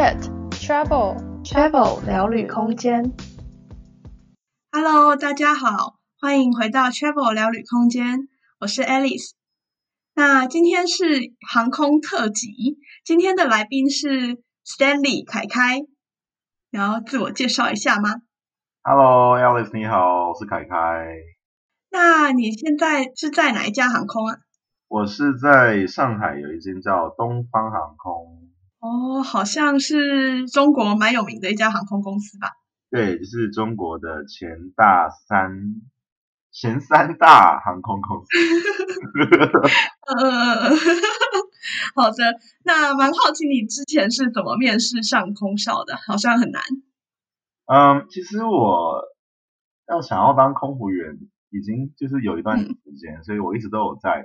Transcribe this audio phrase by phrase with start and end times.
[0.00, 0.16] Chat
[0.52, 3.12] Travel Travel 聊旅空间。
[4.72, 8.26] Hello，大家好，欢迎回到 Travel 聊旅空间，
[8.60, 9.32] 我是 Alice。
[10.14, 15.80] 那今天是航空特辑，今天的来宾是 Stanley 凯凯，
[16.70, 18.22] 你要自我介绍一下吗
[18.82, 20.76] ？Hello，Alice，你好，我是凯凯。
[21.90, 24.38] 那你现在是在哪一家航空啊？
[24.88, 28.39] 我是在上海有一间叫东方航空。
[28.80, 32.48] 哦，好像是中国蛮有名的一家航空公司吧？
[32.90, 35.76] 对，就是中国的前大三、
[36.50, 38.30] 前三大航空公司。
[40.08, 40.70] 呃，
[41.94, 42.24] 好的，
[42.64, 45.96] 那蛮好奇你之前是怎么面试上空少的？
[46.06, 46.62] 好像很难。
[47.66, 49.02] 嗯，其实我
[49.88, 51.18] 要想要当空服员。
[51.52, 52.64] 已经就是有一段时
[52.96, 54.24] 间，嗯、所以我一直都有在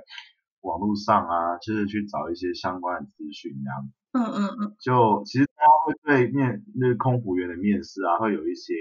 [0.60, 3.90] 网络上啊，就是去找一些相关的资讯这样。
[4.16, 4.76] 嗯嗯嗯。
[4.80, 8.72] 就其实大家会对面那个空服员的面试啊，会有一些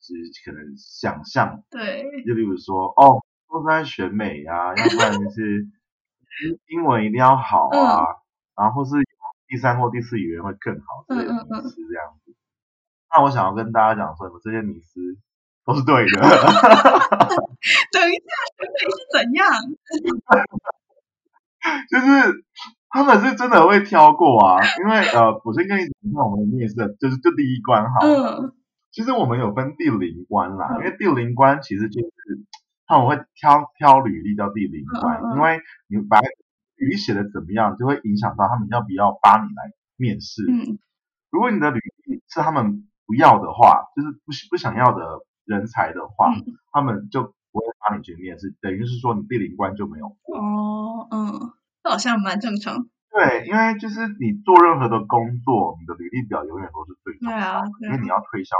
[0.00, 1.62] 就是可能想象。
[1.70, 2.04] 对。
[2.26, 5.68] 就例如说，哦，都是在选美啊， 要不然就是
[6.68, 8.06] 英文一定要好啊，嗯、
[8.56, 8.92] 然后是
[9.48, 11.28] 第三或第四语言会更好这些迷
[11.68, 12.30] 思这样子。
[12.30, 12.36] 嗯嗯嗯。
[13.14, 15.00] 那我想要跟大家讲说，你们这些迷思
[15.66, 16.20] 都是对的。
[17.92, 19.46] 等一下，选美是怎样？
[21.90, 22.44] 就是
[22.92, 27.98] 他们是真的会挑过啊，因为呃，我先跟你讲，我们的面试就是就第一关哈。
[28.02, 28.52] 嗯。
[28.90, 32.08] 其实我们有分第零关啦，因为第零关其实就是
[32.86, 40.42] 他们会挑挑履历到第零关，因为你把履历写的怎么样，就会影响到他们要不要把你来面试。
[40.46, 40.78] 嗯。
[41.30, 46.32] 如果你的履历是他们不要的话，就是不不想要的人才的话，
[46.70, 47.34] 他们就。
[47.54, 50.38] 不会帮你去面试，等于是说你第零关就没有过。
[50.38, 52.88] 哦，嗯，这好像蛮正常。
[53.10, 57.42] 对，因为就是你做任何的工作，你的履历表永远都是最重要的。
[57.42, 58.56] 对啊，因为你要推销。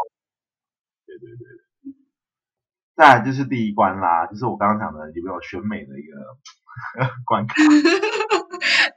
[1.07, 1.47] 对对对对。
[2.95, 6.13] 再来就是第一关啦，就是我刚刚讲的有没有选美的一个
[7.25, 7.55] 关卡。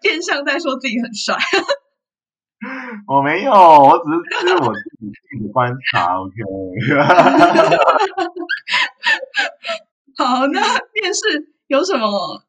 [0.02, 1.38] 变相在说自己很帅。
[3.08, 6.36] 我没有，我只是只是我自己自己观察，OK。
[10.18, 10.62] 好，那
[10.94, 12.42] 面试有什么？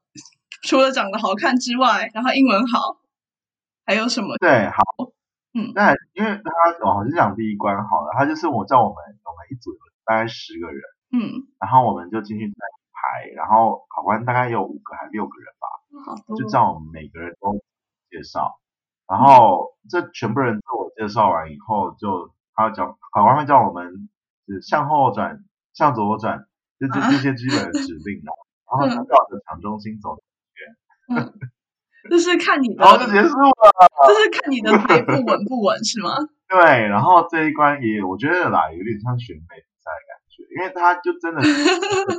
[0.62, 2.99] 除了长得好看之外，然后英文好，
[3.84, 4.37] 还有什么？
[4.39, 4.83] 对，好，
[5.55, 6.50] 嗯，那因为他
[6.87, 12.49] 哦，就讲第一关好了，他就是我叫我们我们一组有大概十个人，嗯，然后我们就进去
[12.93, 15.66] 排，然后考官大概有五个还六个人吧，
[16.05, 17.53] 好，就叫我们每个人都
[18.11, 18.59] 介绍，
[19.09, 24.09] 然后这全部人自我介绍完以后，就他叫考官会叫我们
[24.47, 26.47] 是向后转，向左转。
[26.78, 28.37] 就这这些基本的指令啊，
[28.69, 30.15] 然后他绕着场中心走
[31.09, 31.33] 一圈，
[32.11, 33.53] 就是看你的，然后就结束了。
[34.06, 36.11] 就是看你的腿部稳不稳是吗？
[36.49, 41.50] 对，然后这一关也我觉得啦，有点像选美比赛的感觉，因为他就真的是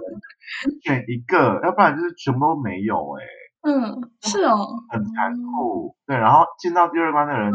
[0.84, 3.30] 选一个，要不然就是全部都没有哎、欸。
[3.70, 5.96] 嗯，是哦，很残酷。
[6.06, 7.52] 嗯、对，然后进到第二关的人，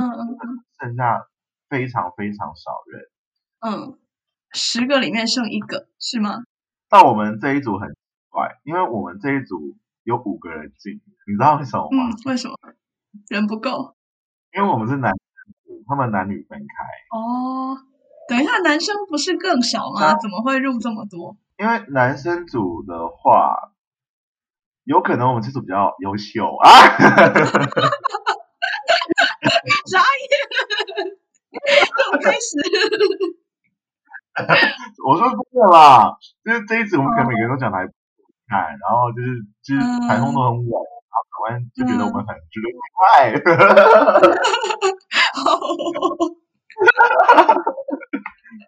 [0.80, 1.26] 剩下
[1.68, 3.02] 非常非常少人。
[3.60, 3.98] 嗯，
[4.52, 6.42] 十个里面剩一个是吗？
[6.90, 7.96] 到我们这一组很奇
[8.30, 9.74] 怪，因为我们这一组
[10.04, 12.10] 有五个人进，你知道为什么吗？
[12.10, 12.56] 嗯，为什么？
[13.28, 13.94] 人不够。
[14.56, 15.12] 因为我们是男
[15.64, 16.64] 组，他们男女分开。
[17.16, 17.76] 哦，
[18.28, 20.06] 等一下，男生不是更少吗？
[20.06, 21.36] 啊、怎么会入这么多？
[21.58, 23.72] 因为男生组的话，
[24.84, 26.68] 有可能我们这组比较优秀啊。
[29.90, 30.04] 眨眼，
[31.96, 32.58] 怎么开始？
[35.06, 37.92] 我说真的啦，就是这一次我们可能每个人都讲的还不
[38.52, 43.32] 错，然后就是就是台风都很稳，然后考官就觉得我们很觉得快，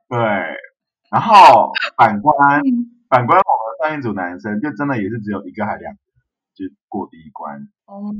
[0.09, 0.19] 对，
[1.11, 2.35] 然后反观
[3.09, 6.01] 反观我们上一组男生，就真的也是只有一个还两个
[6.55, 7.69] 就过第一关。
[7.87, 8.15] 哦，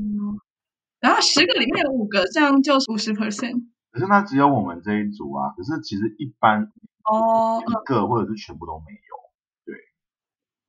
[0.99, 6.71] 然后十个里面有五个，这样就是五十 percent，可是那只有我们这一组啊，可是其实一般。
[7.05, 9.14] 哦，一个或者是全部都没有，对，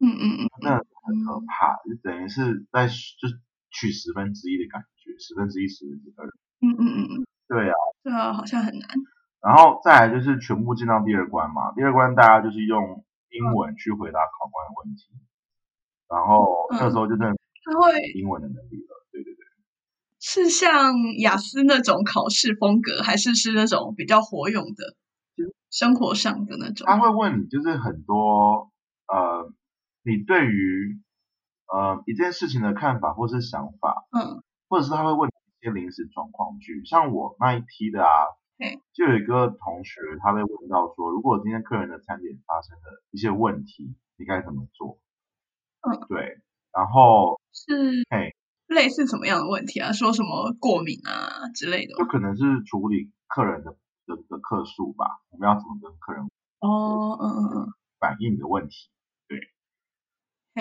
[0.06, 3.26] 嗯嗯嗯，那很可怕，就等于是在就
[3.70, 6.26] 取十分之一的感觉，十分之一十分之二，
[6.62, 7.74] 嗯嗯嗯嗯，对啊，
[8.04, 8.88] 对啊，好像很难。
[9.42, 15.10] 然后再来就是全部进到第二关嘛，第二关大家就是用英文去回答考官的问题，
[16.08, 19.42] 然后那时候就真的他会英文的能力了，对对对，
[20.20, 24.94] 是像雅思那种考试风格，还是是那种比较活用的？
[25.68, 28.70] 生活上的那种，他会问你，就是很多
[29.08, 29.52] 呃，
[30.06, 31.02] 你对于
[31.66, 38.08] 呃一件事情的看法或是想法，嗯，或者是他会问你一些临时状况剧，像我那一批的啊，
[38.92, 45.00] 就有一个同学他被问到说，如果今天客人的餐点发生了一些问题，你该怎么做？
[45.80, 46.38] 嗯，对，
[46.72, 48.34] 然后是嘿，
[48.68, 49.90] 类似什么样的问题啊？
[49.90, 51.94] 说什么过敏啊之类的？
[51.94, 53.72] 就可能是处理客人的
[54.06, 56.22] 的的客诉吧，我们要怎么跟客人
[56.60, 58.95] 哦，嗯嗯嗯，反映的问题，对，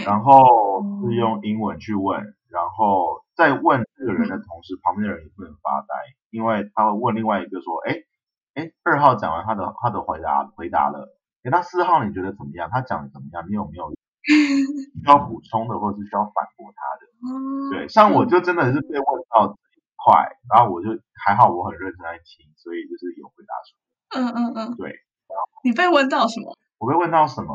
[0.04, 2.20] 然后是用英文去问，
[2.50, 5.96] 然后在问这个人的同时，旁边的人也不能发呆，
[6.32, 8.04] 因为他会问另外一个说，哎
[8.56, 12.70] 哎，二号讲完他的他的回答回答了，哎，那四号你觉得怎么样？
[12.72, 13.46] 他讲的怎么样？
[13.48, 13.94] 你有没有？
[14.26, 20.90] 需要补充的，或者是需要反驳他的，嗯，对，像我就真的是被问到这一块，然后我就
[21.24, 23.86] 还好，我很认真在听，所以就是有回答出来。
[24.18, 24.96] 嗯嗯嗯，对。
[25.64, 26.58] 你被问到什么？
[26.80, 27.54] 我被问到什么？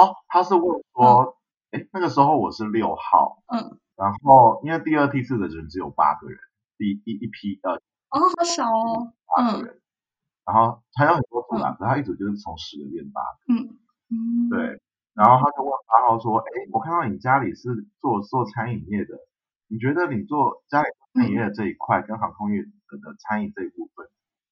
[0.00, 1.36] 哦，他是问说，
[1.72, 6.38] 哎、嗯，那个时候我是六号，嗯，然后因为第二梯次的人只有八个人，
[6.78, 9.80] 第一一批呃，哦，好少哦，八个人，嗯，
[10.46, 13.76] 然后他有很多组啊，可是他一组就是从十个变八个，嗯。
[14.12, 14.80] 嗯，对。
[15.14, 19.14] 然后他就问八号说：“哎，我看到你家里是做做餐饮业的，
[19.68, 24.08] 你觉得你做家里餐饮业的这一块跟航空业的的餐饮这一部分，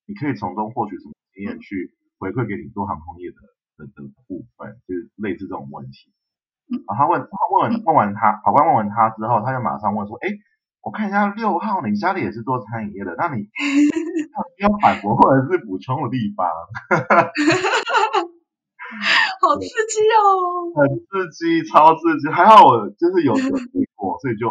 [0.06, 3.36] 你可以从中获取什么经验去回馈给你做航空业的
[3.78, 6.12] 的的部分，就是类似这种问题。”
[6.68, 10.28] 然后他问他问完问完他，考官问完他之后，他就马上问说：“哎，
[10.82, 13.48] 我看一下六号，你家里也是做餐饮业的，那你
[14.60, 16.46] 要反驳或者是补充的地方？”
[19.40, 20.72] 好刺激哦！
[20.74, 22.28] 很刺激，超刺激。
[22.32, 24.48] 还好我就是有准备过，所以就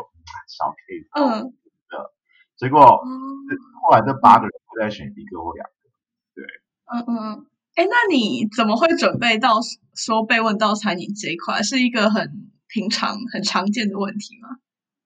[0.47, 1.09] 小 case。
[1.13, 1.53] 嗯。
[1.89, 2.11] 的，
[2.55, 5.71] 结果后来这八个人不再选一个或两个。
[6.35, 6.45] 对。
[6.85, 7.45] 嗯嗯嗯。
[7.77, 9.59] 哎，那你怎么会准备到
[9.93, 14.57] 说被问到餐饮这一块，是一个很平常、很常见的问题吗？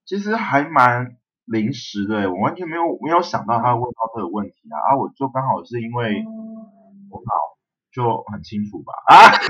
[0.06, 4.80] 其实还蛮临时的，我完全没有没有想到他会问到这个问题啊！
[4.88, 6.24] 啊，我就刚好是因为
[7.12, 7.52] 我脑。
[7.94, 8.94] 就很清楚吧？
[9.08, 9.36] 啊！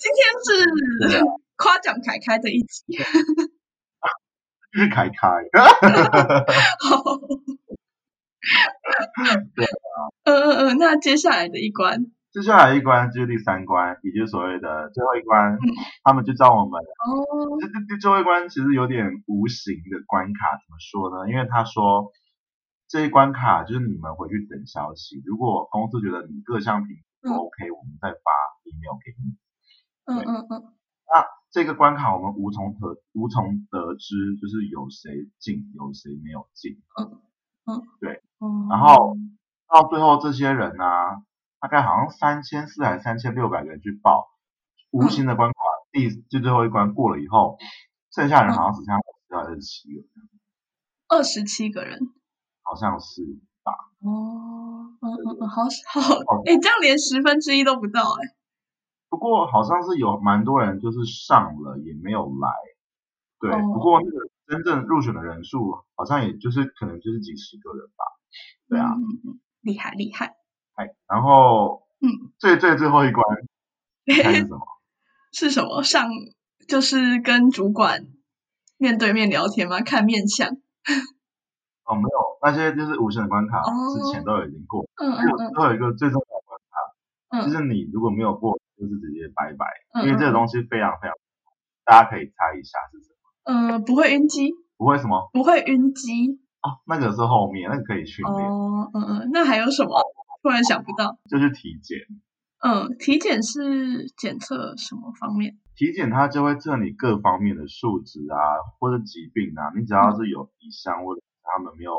[0.00, 1.20] 今天是
[1.56, 2.96] 夸奖凯凯的一集，
[4.76, 5.14] 是凯凯。
[9.54, 9.68] 对啊。
[10.24, 15.54] 嗯嗯嗯，那接下来的一关，接下来一关就是第三关，也就是所谓的最后一关。
[15.54, 15.58] 嗯、
[16.04, 21.30] 他们就叫我们哦，这这最后一关其实有点无形的关卡，怎么说呢？
[21.30, 22.12] 因为他说。
[22.88, 25.20] 这一关卡就是你们回去等消息。
[25.26, 28.30] 如果公司觉得你各项评估都 OK，、嗯、我们再发
[28.62, 29.34] email 给你。
[30.06, 30.70] 嗯嗯嗯。
[31.10, 36.82] 那这个关卡我们无从得无从得知，就是有谁进，有谁没有进。
[37.00, 37.20] 嗯
[37.66, 37.82] 嗯。
[38.00, 38.22] 对。
[38.40, 38.68] 嗯。
[38.68, 39.16] 然后
[39.68, 41.22] 到最后这些人呢、啊，
[41.60, 44.28] 大概好像三千四还是三千六百个人去报，
[44.90, 47.56] 无形的关卡、嗯、第就最后一关过了以后，
[48.14, 49.00] 剩下人好像只剩下
[49.30, 50.28] 二十七个人。
[51.08, 51.98] 二十七个人。
[52.62, 53.22] 好像是
[53.62, 53.72] 吧。
[54.00, 56.00] 哦，嗯嗯嗯，好好，
[56.46, 58.36] 哎、欸，这样连十分之一都不到哎、欸。
[59.08, 62.48] 不过好像是有蛮多人就是上了也没有来，
[63.40, 63.50] 对。
[63.52, 68.04] 哦、不过那个真正入选的人数好像也就是可能就是几十个人吧。
[68.68, 70.34] 对啊，嗯、厉害厉害。
[70.74, 73.24] 哎，然后嗯，最最最后一关，
[74.22, 74.60] 猜是什么？
[75.32, 75.82] 是什么？
[75.82, 76.08] 上
[76.68, 78.06] 就是跟主管
[78.76, 79.80] 面对面聊天吗？
[79.80, 80.48] 看面相。
[81.84, 83.62] 哦，没有，那些就是无限的关卡，
[83.94, 84.84] 之前都已经过。
[84.96, 85.52] 嗯嗯嗯。
[85.54, 89.66] 最后一个最重要的关卡，就是你如果没有过，就是直接拜拜。
[90.04, 91.14] 因为这个东西非常非常，
[91.84, 93.78] 大家可以猜一下是什么？
[93.78, 94.52] 嗯，不会晕机。
[94.76, 95.30] 不会什么？
[95.32, 96.38] 不会晕机。
[96.62, 98.50] 哦，那个是后面，那个可以训练。
[98.50, 100.00] 哦，嗯嗯，那还有什么？
[100.42, 101.18] 突然想不到。
[101.28, 101.98] 就是体检。
[102.60, 105.58] 嗯，体检是检测什么方面？
[105.74, 108.36] 体检它就会测你各方面的数值啊，
[108.78, 111.20] 或者疾病啊，你只要是有一项或者。
[111.48, 111.92] 他们没有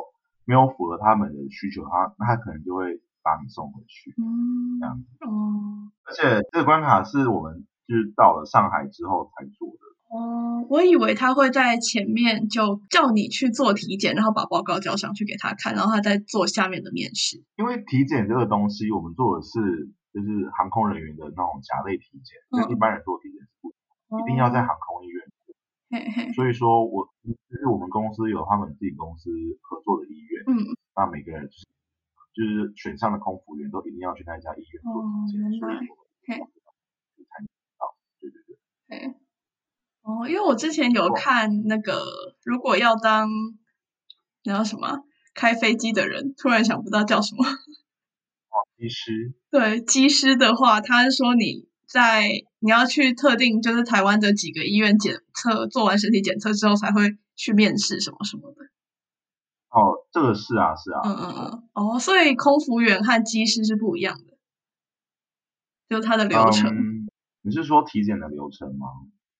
[0.43, 5.03] 没有符合他们的需求，他那他可能就会把你送回去，嗯，这样子。
[5.27, 9.83] 哦，而且这个关卡是我们就是到了上海之后才做的。
[10.07, 17.43] 哦，我以为他会在前面就叫你去做体检，然后把报告交上去给他看，然后他再做下面的面试。
[17.57, 19.59] 因为体检这个东西，我们做的是
[20.15, 23.67] 就是航空人员的那种甲类体检，跟、嗯、一般人做体检是不
[24.07, 25.19] 同，一定要在航空医院。
[25.89, 29.29] 嘿嘿，所以说我就是我们公司有他们自己公司
[29.61, 30.55] 合作的医院，嗯，
[30.95, 31.67] 那每个人就是
[32.37, 36.37] 就是选上的空服员都一定要去那家医院做体检，所以我嘿，
[37.25, 39.15] 才能到，对对对，嘿，
[40.03, 42.05] 哦，因为我之前有看那个，
[42.43, 43.27] 如果要当
[44.43, 44.99] 那叫什么
[45.33, 51.67] 开飞机的人，突然想不到叫什么， 哦，机师，对，机师的话，他是说你。
[51.89, 52.27] 在
[52.59, 58.66] 你要去特定就是台湾的几个医院检测，做完身体检测之后才会去面试什么什么的。
[59.69, 61.01] 哦，这个是啊，是啊。
[61.03, 61.69] 嗯嗯嗯。
[61.73, 64.37] 哦，所以空服员和机师是不一样的，
[65.89, 66.69] 就它的流程。
[66.71, 67.09] 嗯，
[67.41, 68.87] 你是说体检的流程吗？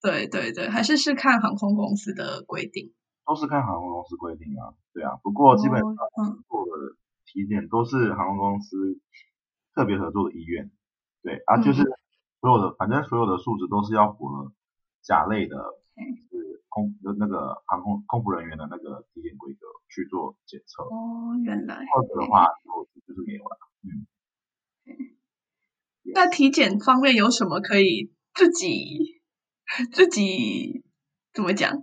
[0.00, 2.92] 对对对，还是是看航空公司的规定。
[3.26, 5.16] 都是看航空公司规定啊，对啊。
[5.22, 5.86] 不过基本上
[6.48, 8.98] 做的体检都是航空公司
[9.74, 10.70] 特别合作的医院，
[11.22, 11.82] 对啊，就是
[12.40, 14.52] 所有的，反正所有的数值都是要符合
[15.02, 15.56] 甲类的，
[16.30, 20.82] 是空就那个航空空服人员的那个体检规格去做检测。
[20.84, 21.76] 哦，原来。
[21.92, 23.58] 或者的话就就是没有了。
[23.82, 24.06] 嗯。
[26.14, 29.20] 那体检方面有什么可以自己
[29.92, 30.84] 自己
[31.32, 31.82] 怎么讲？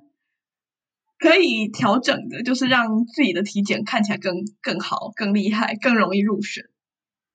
[1.18, 6.65] 可以调整的，就是让自己的体检看起来更更好、更厉害、更容易入选，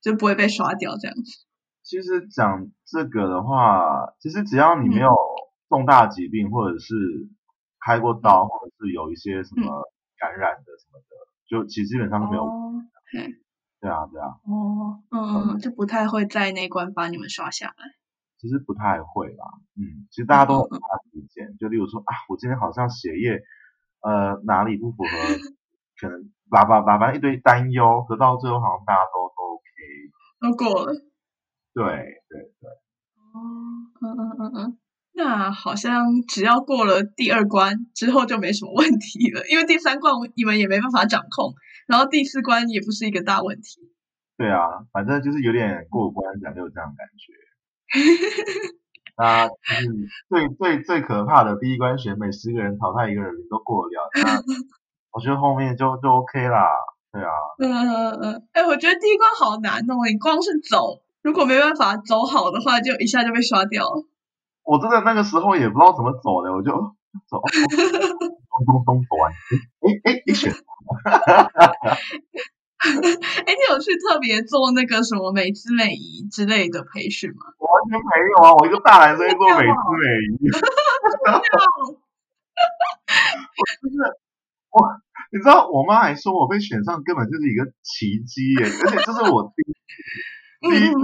[0.02, 1.46] 就不会被刷掉这样子。
[1.82, 5.08] 其实讲这个的话，其实只要你没有
[5.68, 6.94] 重大疾病，嗯、或者是
[7.80, 12.44] 开过刀，或者是有一些什么感染的什么的，嗯、就其实基本上都没有。
[12.44, 12.72] 哦、
[13.80, 14.28] 对啊，对啊。
[14.44, 17.74] 哦，嗯嗯，就不太会在那关把你们刷下来。
[18.38, 19.44] 其实不太会啦，
[19.76, 23.42] 嗯，其实大家都很怕体检，嗯、就例如说啊，我今天好像血液。
[24.02, 25.10] 呃，哪里不符合？
[26.00, 29.68] 可能叭叭叭叭一堆担忧，可到最后好像大家都都 OK，
[30.40, 30.94] 都过了。
[31.74, 31.84] 对
[32.30, 32.70] 对对。
[33.34, 33.36] 哦，
[34.00, 34.78] 嗯嗯嗯嗯，
[35.12, 41.54] 那好像只要过了第二关之后就没什么问题了，因为第三关你们也没办法掌控，
[41.86, 43.80] 然后第四关也不是一个大问题。
[44.38, 47.32] 对啊，反正就是有点过关斩六将这样感觉。
[49.18, 49.52] 那就
[49.82, 54.08] 是最最最可怕的第一关选美，十个人淘汰一个人，你都过得了。
[54.14, 54.40] 那
[55.12, 56.66] 我觉得后面就就 OK 啦，
[57.12, 57.28] 对啊。
[57.58, 64.06] 嗯嗯嗯，哎，我觉得第一关好难哦，你光是走，如果没办法走好的话，就一下就被刷掉了。
[64.64, 66.70] 我真的那个时候也不知道怎么走的，我就
[67.28, 70.52] 走，咚咚咚走完，哎哎哎，你选。
[72.80, 77.52] 哎， 你有去特别做那个什么美姿美仪之类的培训吗？
[77.58, 78.54] 我 完全没有啊！
[78.54, 80.06] 我一个大男生去做美姿美
[80.38, 80.48] 仪，
[83.58, 83.96] 我就是
[84.70, 84.86] 我，
[85.32, 88.64] 你知道我妈还说我被选上根本就是一个奇迹耶！
[88.64, 89.74] 而且这是我第一
[90.70, 91.00] 第一次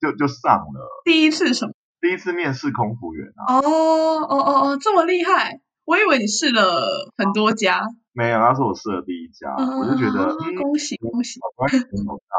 [0.00, 1.02] 就就上了。
[1.04, 1.72] 第一次什么？
[2.02, 3.56] 第一次面试空服员啊！
[3.56, 5.60] 哦哦哦哦，这么厉害！
[5.84, 6.82] 我以为你试了
[7.16, 7.80] 很多家。
[8.12, 12.36] 没有，那是我试的第一家，嗯、我就觉得，嗯、恭喜恭喜，完全没有到，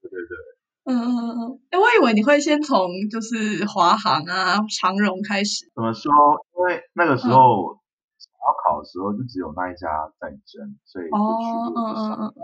[0.00, 0.32] 对对对，
[0.84, 5.68] 嗯嗯嗯嗯，哎，我以为你会先从就是华航啊、长荣开始。
[5.74, 6.12] 怎么说？
[6.56, 7.78] 因为那个时候
[8.16, 9.88] 想要考的时候，就只有那一家
[10.20, 12.34] 在争，所以就哦嗯嗯嗯，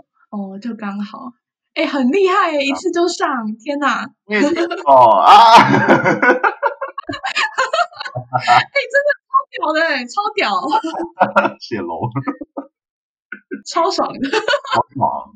[0.53, 1.31] 哦，就刚好，
[1.73, 3.27] 哎，很厉害，一次就上，
[3.63, 4.03] 天哪！
[4.85, 5.31] 哦啊！
[8.35, 10.51] 哎，真的超屌的，超屌！
[11.59, 11.99] 谢龙。
[13.65, 14.39] 超爽的，超
[14.95, 15.33] 爽，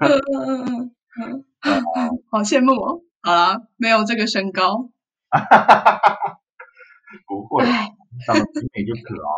[0.00, 3.02] 嗯嗯嗯嗯嗯，好羡慕哦。
[3.22, 4.88] 好啦，没有这个身高，
[7.26, 7.64] 不会，
[8.24, 9.28] 长得美就可啊。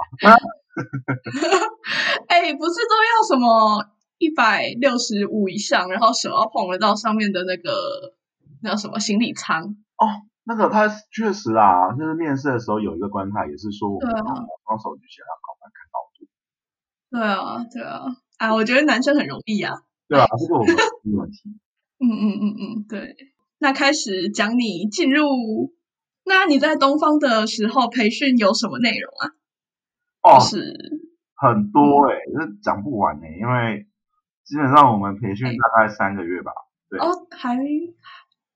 [2.29, 3.87] 哎，不是都要什么
[4.19, 8.15] 一百六十五以上，然后手要碰得到上面的那个
[8.63, 9.75] 那叫什么行李舱？
[9.97, 10.07] 哦，
[10.45, 16.03] 那个他确实啊，就是面试的时候有一个关卡，也是说我们双手举起来，考官看到。
[17.13, 18.05] 对啊，对啊，
[18.39, 19.75] 啊，我觉得男生很容易啊。
[20.09, 21.51] 对啊，这个我们没问题。
[22.01, 23.15] 嗯嗯嗯嗯，对。
[23.59, 25.27] 那开始讲你进入，
[26.25, 29.31] 那你在东方的时候培训有什么内容啊？
[30.23, 30.59] 哦，是
[31.37, 32.17] 很多哎、
[32.63, 33.87] 讲不完哎、欸，因为
[34.45, 36.51] 基本上我们培训大概三个月吧。
[36.89, 36.99] 对。
[36.99, 37.57] 哦，还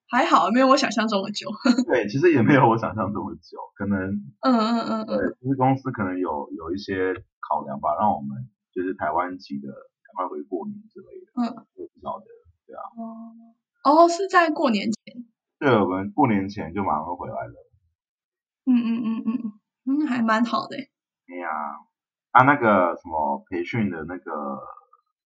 [0.09, 1.49] 还好，没有我想象中的久。
[1.89, 3.99] 对，其实也没有我想象中的久，可能
[4.43, 7.15] 嗯嗯嗯嗯，对，其实公司可能有有一些。
[7.49, 11.31] 考量吧，让我们就是台湾籍的赶快回过年之类的。
[11.37, 11.47] 嗯，
[11.77, 12.27] 我不晓得，
[12.67, 12.83] 对啊。
[12.99, 15.25] 哦，哦，是在过年前。
[15.61, 17.55] 对，我们过年前就马上会回来了。
[18.65, 19.53] 嗯嗯嗯嗯
[19.87, 20.77] 嗯，还蛮好的。
[20.77, 21.49] 哎呀，
[22.33, 24.59] 啊，那个什么培训的那个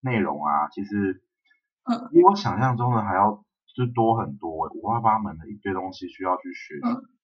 [0.03, 1.23] 内容啊，其实
[1.85, 3.43] 嗯，比我想象中的还要
[3.75, 6.81] 就多很多，五花八门的一堆东西需要去学习。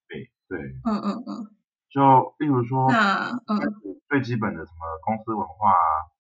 [0.09, 0.59] 对对。
[0.85, 1.51] 嗯嗯嗯。
[1.89, 3.63] 就例如说，嗯，
[4.09, 6.13] 最基本的什么公司文化啊，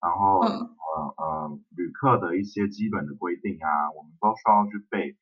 [0.00, 5.16] 然后呃呃旅客的一些基本的规定啊，我们都需要去背，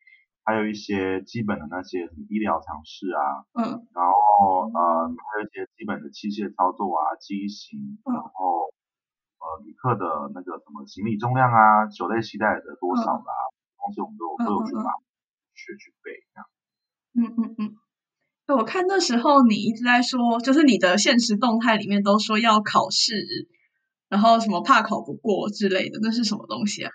[0.45, 8.71] 还有一些基本的那些什么医疗常识啊，嗯，然后呃还有一些基本的器械操作啊，机型，然后
[9.41, 13.33] 呃旅客的那个什么行李重量啊，酒类携带的多少啦，
[13.83, 14.95] 东西我们都有都有去把
[15.55, 16.47] 学去背这样，
[17.19, 17.77] 嗯嗯嗯。
[18.59, 23.49] 我看那时候你一直在说，就是你的现实动态里面都说要考试，
[24.09, 26.91] 然后什么怕考不过之类的，那是什么东西啊？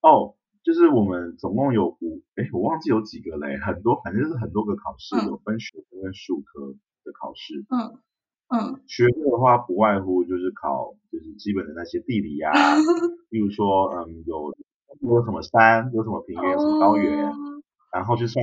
[0.00, 6.72] 哦，就是我们总共有五，哎，我忘记有几个嘞，很多，反正就是很多个考试，嗯、有分学科跟数科
[7.04, 7.66] 的考试。
[7.68, 8.00] 嗯
[8.48, 12.50] 嗯，学科的话不外乎就是考就是基本的那些地理啊，
[13.28, 14.54] 比如说嗯有
[15.00, 17.34] 有什么山，有什么平原，有什么高原，哦、
[17.92, 18.42] 然后就算。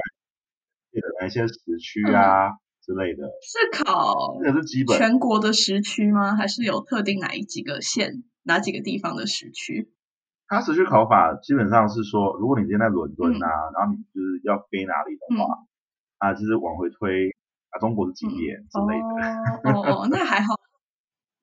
[1.22, 6.36] 哪些时区啊、嗯、之类的，是考这个是基本全国的时区吗？
[6.36, 9.94] 还是有特定哪一几个县、哪几个地方的时区？
[10.48, 15.68] 它时区考法基本上是说，如果你今天在伦敦啊，嗯、然后你就是要飞哪里的话，嗯、
[16.18, 17.30] 啊，就是往回推
[17.70, 19.70] 啊，中国是几点之类的。
[19.70, 20.56] 哦哦，哦，那还好。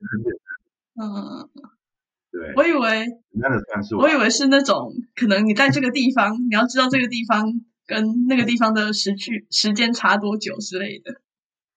[0.00, 1.48] 很简单嗯，
[2.34, 3.06] 对，我以为
[3.98, 7.46] 我以为是那种可能你在这个地方， 你要知道这个地方。
[7.86, 11.20] 跟那个地方的时区时间差多久之类的，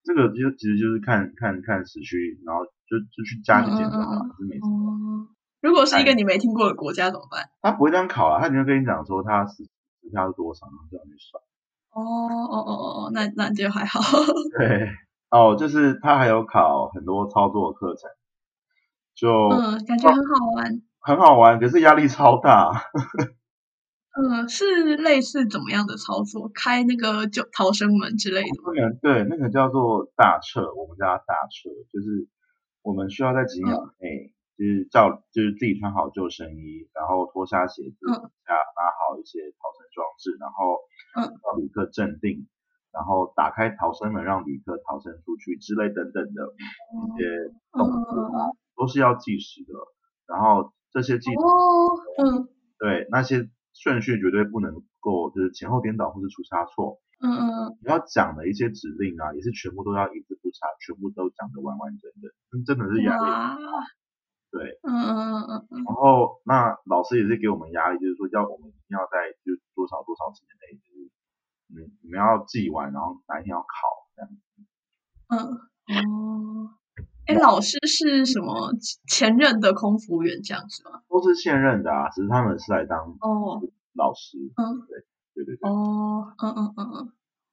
[0.05, 4.69] 这个就其实就是看看看时区，然后就就去加个减就好了，是没错。
[4.69, 5.27] 哦，
[5.59, 7.49] 如果是一个你没听过的国家怎么办？
[7.61, 11.43] 他不会这样考啊，他只会跟你讲说他时时差是多少，然后这样去算。
[11.91, 13.99] 哦哦哦哦哦，那那就还好。
[14.57, 14.87] 对，
[15.29, 18.09] 哦，就是他还有考很多操作课程，
[19.17, 22.69] 就嗯，感觉很好玩，很好玩，可是压力超大。
[24.17, 26.49] 嗯，是类似怎么样的操作？
[26.53, 28.73] 开那个就逃生门之类的吗？
[29.01, 32.27] 对，那个叫做大撤，我们叫它大撤，就是
[32.81, 37.97] 我们需要在几秒内，嗯、就是照，就是自己穿好救生衣，然后脱下鞋子，
[38.45, 40.77] 下拿好一些逃生装置，然后
[41.17, 42.47] 嗯，让旅客镇定，
[42.91, 49.73] 然后打开逃生门，让旅客逃生出去之类等等的一些动作，嗯、都是要计时的。
[50.27, 52.47] 然后这些计时，哦，嗯，
[52.79, 53.49] 对那些。
[53.77, 56.97] 顺序绝对不能够，就是前后颠倒或是出差错。
[57.21, 57.77] 嗯嗯嗯。
[57.79, 62.65] 你要讲的一些指令啊，也是全部都要一字不差，全部都讲得完完整整。
[62.65, 63.61] 真的是压力。
[64.49, 64.79] 对。
[64.81, 65.83] 嗯嗯嗯嗯嗯。
[65.85, 71.13] 然后那老师也是给我们压力，就是说要我们一定要在就多少多少时间内，就是
[71.69, 73.67] 你你们要记完，然后哪一天要考
[74.15, 74.41] 这样子。
[75.29, 75.37] 嗯
[76.01, 76.76] 哦。
[77.27, 78.71] 哎，老师是什么
[79.07, 81.01] 前任的空服员这样子吗？
[81.09, 83.61] 都是现任的啊，只是他们是来当哦
[83.93, 84.37] 老师。
[84.55, 85.69] 嗯，对对对对。
[85.69, 87.11] 哦，嗯嗯嗯嗯，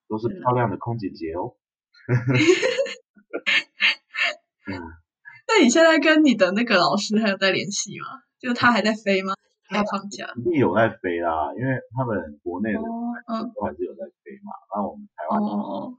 [0.09, 1.57] 都是漂亮的空姐姐哦。
[4.67, 4.73] 嗯，
[5.49, 8.23] 那你现在跟你的那个老师还有在联系吗？
[8.39, 9.35] 就他还在飞吗？
[9.69, 10.27] 他放假？
[10.37, 14.53] 一定有在飞啦，因为他们国内的嗯都还是有在飞嘛。
[14.77, 15.95] 那我们台湾哦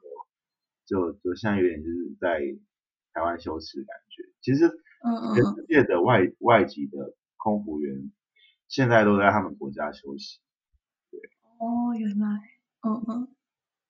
[0.85, 2.39] 就就现在有点就是在。
[3.15, 4.69] 台湾休息的感觉，其实
[5.33, 8.11] 全世界的外、外籍的空服员
[8.67, 10.41] 现在都在他们国家休息。
[11.09, 11.19] 对，
[11.57, 12.27] 哦，原来，
[12.81, 13.29] 嗯嗯，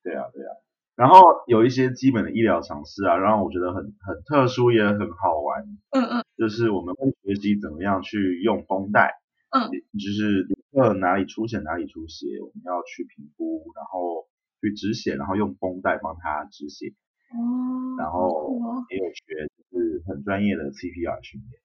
[0.04, 0.52] 对啊对啊，
[0.96, 5.64] 然后有一些基本的医疗常识啊，然后我觉得很很特殊也很好玩。
[5.90, 9.12] 嗯嗯，就是我们会学习怎么样去用绷带。
[9.50, 14.28] 嗯，就是旅客哪里出血哪里出血，我们要去评估，然后
[14.62, 16.94] 去止血，然后用绷带帮他止血。
[17.34, 18.60] 哦，然后
[18.90, 21.62] 也有学就是很专业的 CPR 训练，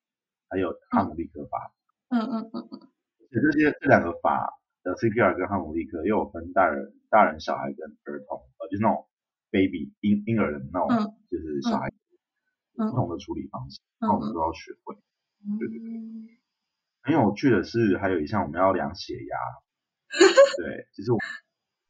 [0.48, 1.72] 还有哈姆立克法。
[2.08, 2.80] 嗯嗯嗯嗯。
[3.30, 9.06] 且这些这两个法的 CPR 跟哈姆立克又有分大人、大人、小孩跟儿童，呃，就是那种
[9.50, 11.90] baby 婴婴儿的那种，就是小孩，
[12.74, 14.96] 不同的处理方式，那我们都要学会。
[15.58, 16.38] 对对对。
[17.02, 19.36] 很有趣的是，还有一项我们要量血压。
[20.58, 21.18] 对，其实我。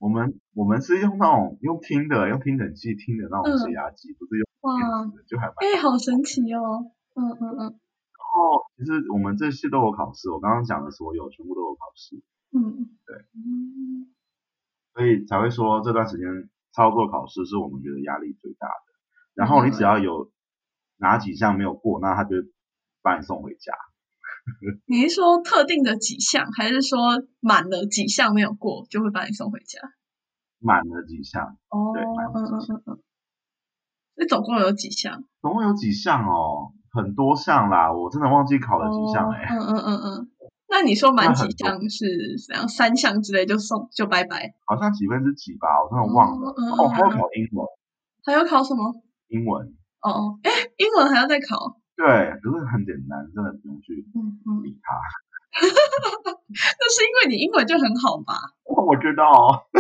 [0.01, 7.61] 我们我们是用那种用听的，用听诊器听的那种血压计，嗯、不是用电子的，哇就还蛮哎、欸，好神奇哦，嗯嗯嗯。
[7.61, 12.17] 然后其实我们这些都有考试，我刚刚讲的所有全部都有考试，
[12.57, 14.09] 嗯，对，嗯，
[14.95, 18.91] 所以才会说这段时间操作考试是我们觉得压力最大的。
[19.35, 20.33] 然后你只要有
[20.97, 22.37] 哪几项没有过，那他就
[23.03, 23.75] 把你送回家。
[24.87, 26.99] 你是说特定的几项，还是说
[27.41, 29.79] 满了几项没有过就会把你送回家？
[30.59, 32.99] 满了几项哦，对，嗯嗯嗯嗯。
[34.17, 35.25] 那总共有几项？
[35.41, 39.47] 总共有几项哦，很多项啦，我真的忘记考了几项哎。
[39.51, 40.31] 嗯嗯嗯嗯。
[40.69, 42.07] 那你说满几项是
[42.47, 42.69] 怎样？
[42.69, 44.53] 三项之类就送就拜拜？
[44.67, 46.51] 好像几分之几吧，我真的忘了。
[46.79, 47.67] 哦，还要考英文。
[48.25, 48.95] 还要考什么？
[49.29, 49.67] 英文。
[50.03, 51.80] 哦哦，哎，英文还要再考？
[52.01, 52.07] 对，
[52.41, 53.93] 可是很简单，真的不用去
[54.65, 54.97] 理他。
[56.49, 58.33] 那是因为你英文就很好吧？
[58.65, 59.67] 我知道。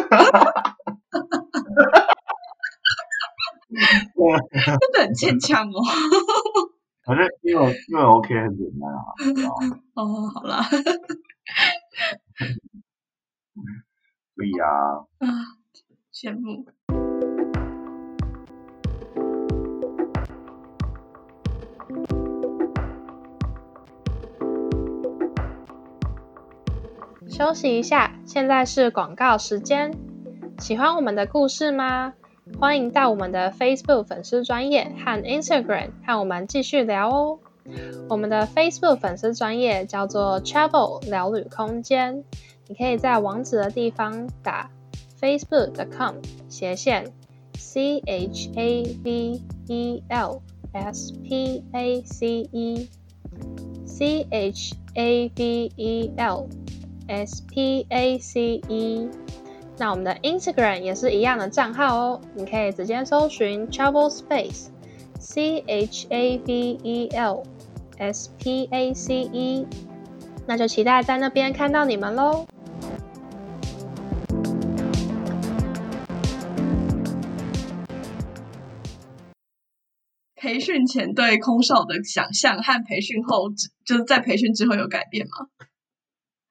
[3.70, 5.80] 真的很牵强哦。
[7.06, 8.98] 反正英文英文 OK，很简单啊。
[9.94, 10.60] 哦，好啦。
[14.36, 14.68] 可以啊。
[15.20, 15.26] 啊，
[16.12, 16.66] 羡慕。
[27.40, 29.90] 休息一下，现在是广告时间。
[30.58, 32.12] 喜欢我们的故事吗？
[32.58, 37.38] 欢迎到我们的 Facebook 粉丝专业和 Instagram 和我们继续聊哦。
[38.10, 42.24] 我们的 Facebook 粉丝专业叫做 Travel 聊旅空间，
[42.68, 44.70] 你可以在网址的地方打
[45.18, 46.16] facebook.com
[46.50, 47.10] 斜线
[47.56, 50.42] c h a v e l
[50.74, 52.88] s p a c e
[53.86, 56.46] c h a v e l
[57.10, 59.08] s p a c e。
[59.76, 64.68] 那我们的 Instagram 也是一样的账号哦，你可以直接搜寻 Travel Space
[65.18, 67.42] c h a v e l
[67.98, 69.66] S P A C E，
[70.46, 72.46] 那就期待在那边看到你们喽。
[80.36, 83.50] 培训前对空少的想象和培训后，
[83.84, 85.48] 就是在培训之后有改变吗？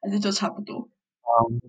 [0.02, 0.90] 还是就差不多？
[1.24, 1.62] 嗯，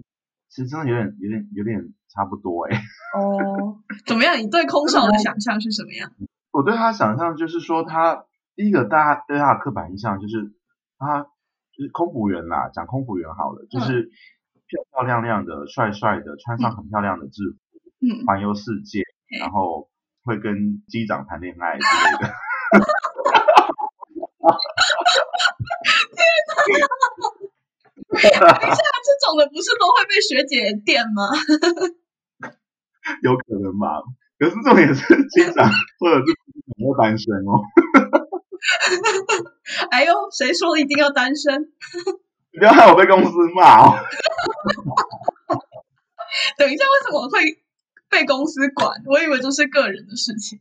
[0.49, 2.77] 其实真的有点、有点、有点差不多哎。
[3.19, 4.39] 哦，怎么样？
[4.39, 6.11] 你对空少的想象是什么样？
[6.53, 8.27] 我对他想象就是说他。
[8.57, 10.53] 第一个，大家对他的刻板印象就是
[10.99, 14.11] 他就是空服员啦，讲空服员好了，就是
[14.67, 17.57] 漂漂亮亮的、帅帅的，穿上很漂亮的制服，
[18.05, 19.03] 嗯，环游世界，
[19.41, 19.89] 然后
[20.25, 22.35] 会跟机长谈恋爱之类的。
[26.67, 26.87] 天哪！
[28.11, 31.29] 等一下，这种的不是都会被学姐电吗？
[33.23, 34.03] 有可能吧，
[34.39, 36.27] 可是这种也是经常或者是
[36.77, 37.63] 没有单身哦。
[39.91, 41.73] 哎呦，谁说一定要单身？
[42.59, 43.97] 不要害我被公司骂哦！
[46.59, 47.63] 等一下，为什么会
[48.11, 49.03] 被公司管？
[49.07, 50.59] 我以为这是个人的事情。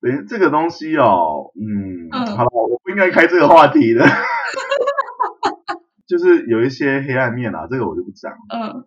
[0.00, 4.04] 诶，这个东西哦，嗯，嗯好了，我不应该开这个话题的。
[6.06, 8.32] 就是有一些黑暗面啊，这个我就不讲。
[8.52, 8.84] 嗯，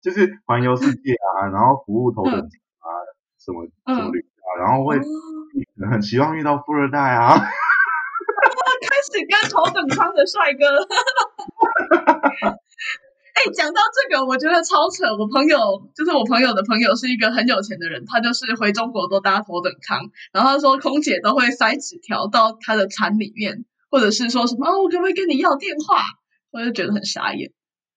[0.00, 3.06] 就是环游世界啊，然后服务头等舱啊，嗯、
[3.38, 4.98] 什么什么旅啊，嗯、然后会。
[5.90, 7.38] 很希望遇到富二代啊！
[7.38, 7.46] 开
[9.06, 10.66] 始跟头等舱的帅哥。
[13.34, 15.06] 哎、欸，讲到这个，我觉得超扯。
[15.16, 15.56] 我朋友
[15.94, 26.02] 就是我朋友的朋友，是一个很有钱的人，他就是回中国都搭头等舱，然后他说空姐都会塞纸条到他的餐里面，或者是说什么哦，我可不可以跟你要电话？
[26.50, 27.52] 我就觉得很傻眼。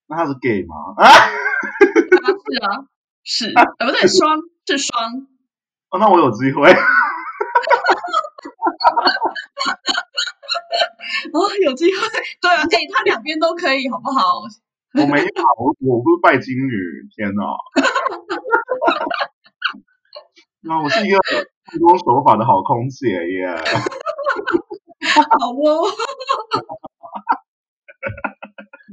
[0.07, 0.75] 那他是 gay 吗？
[0.97, 2.85] 啊，他是啊，
[3.23, 5.27] 是啊，不对， 双是双。
[5.89, 6.69] 哦，那我有机会。
[11.33, 12.01] 哦，有机会，
[12.41, 14.41] 对啊，哎，他两边都可以，好不好？
[14.99, 17.43] 我没有，我我不是拜金女，天哪！
[20.63, 21.17] 那我是一个
[21.71, 23.47] 奉公守法的好空姐耶。
[25.39, 25.87] 好哦，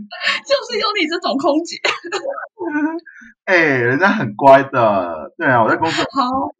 [0.46, 1.76] 就是有你这种空姐。
[3.44, 6.52] 哎，人家很乖的，对啊，我在公司好。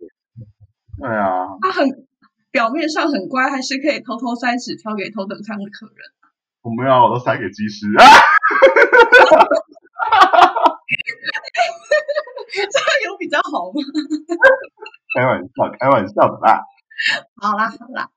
[1.00, 1.88] 对啊，他很
[2.50, 5.96] 表面上很乖，还是可以偷偷塞纸条给头等舱的客人。
[6.62, 8.04] 我没有，我都塞给机师啊。
[12.50, 13.80] 这样有比较好吗？
[15.14, 16.62] 开玩笑，开玩笑的啦。
[17.36, 18.10] 好啦，好啦。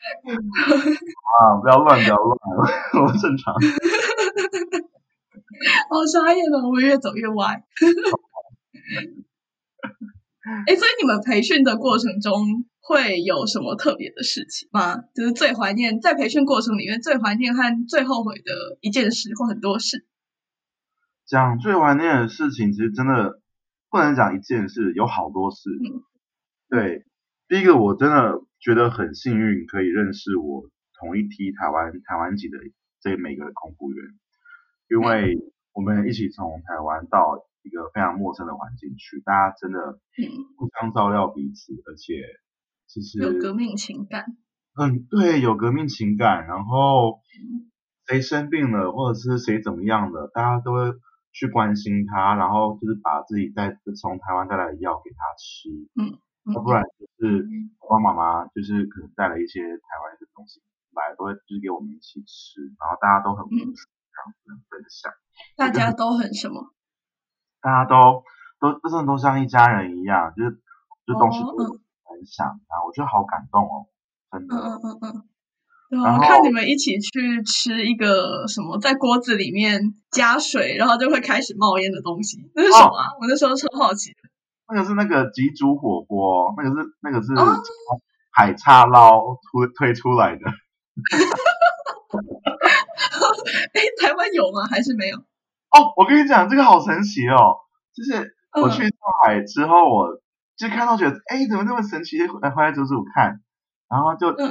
[1.38, 2.38] 啊，不要乱，不要乱，
[3.04, 3.54] 我正常。
[5.90, 7.62] 好傻眼了，我们越走越歪。
[10.66, 14.96] 哎，所以你们培训的过程中会有什么特别的事情吗？
[15.14, 20.06] 就是最怀念在培训过程里面最怀念和最后悔的一件事或很多事。
[21.26, 23.40] 讲最怀念的事情，其实真的
[23.90, 25.70] 不能讲一件事，有好多事。
[25.70, 26.02] 嗯、
[26.68, 27.04] 对，
[27.50, 32.56] 第一个我真的觉得很幸运，可以认识我同一批台湾台湾籍的
[33.02, 34.06] 这每个空服员，
[34.88, 35.36] 因为
[35.74, 37.44] 我们一起从台湾到。
[37.62, 40.00] 一个非常陌生的环境去，大家真的
[40.56, 42.14] 互相照料彼此，嗯、而且
[42.86, 44.24] 其实有革命情感。
[44.80, 46.46] 嗯，对，有革命情感。
[46.46, 47.20] 然后
[48.06, 50.94] 谁生病了，或者是谁怎么样的，大家都会
[51.32, 55.68] 去关心他，然后就是把自己带从台湾带来的药给他吃。
[56.00, 56.16] 嗯，
[56.54, 57.46] 要不然就是
[57.80, 65.12] 爸爸妈妈就是可能带了一些台湾的东西来，都会就是给我们一起吃，然后大家都很无私这样子分享。
[65.56, 66.72] 大家都很什么？
[67.60, 68.24] 大家都
[68.58, 70.50] 都真的都像一家人一样，就是
[71.06, 73.86] 就东西都分享，哦嗯、然后我觉得好感动哦，
[74.32, 74.56] 真的。
[74.56, 75.28] 嗯嗯嗯嗯。
[75.90, 84.18] 然后看你们一起去吃一个什么，在锅子里面加水，然后就会开始冒烟的东西，那是什么我那时候超好奇的。
[84.72, 87.32] 那个是那个吉煮火锅，那个是那个是
[88.32, 90.40] 海叉捞推推出来的。
[93.72, 94.66] 哎，台湾有吗？
[94.70, 95.16] 还是没有？
[95.16, 97.56] 哦，我跟你讲，这个好神奇哦！
[97.94, 100.20] 就是我去上海之后，嗯、我
[100.56, 102.26] 就看到觉得，哎，怎么那么神奇？
[102.26, 103.40] 回回来煮煮看，
[103.88, 104.46] 然后就就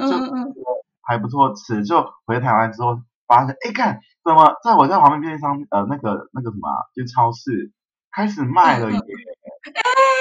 [1.02, 1.84] 还不错吃。
[1.84, 7.72] 就回台湾之后，发现，哎，看怎么在我在旁边便利商呃那个那个什么，就超市
[8.10, 8.98] 开始卖了耶！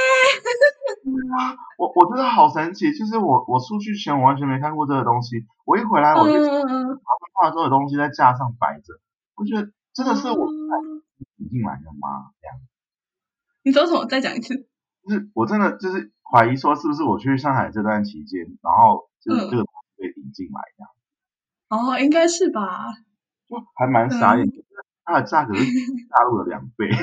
[1.78, 6.50] 我我觉得好神奇，就是我我出去前我完全没看过这个东西，我一回来我就发
[7.44, 9.00] 现所有东西在架上摆着，
[9.36, 10.48] 我觉得真的是我
[11.38, 12.32] 引进来的吗？
[12.42, 12.60] 这样。
[13.64, 14.06] 你说什么？
[14.06, 14.68] 再讲一次。
[15.08, 20.90] 就是我真的就是怀疑说，是不是我去上海这段期间，然后就是这个东西被引进来这样。
[21.70, 22.94] 哦，应该是吧。
[23.48, 24.62] 就还蛮傻眼的，嗯、
[25.06, 25.64] 它的价格是
[26.10, 26.90] 大陆的两倍。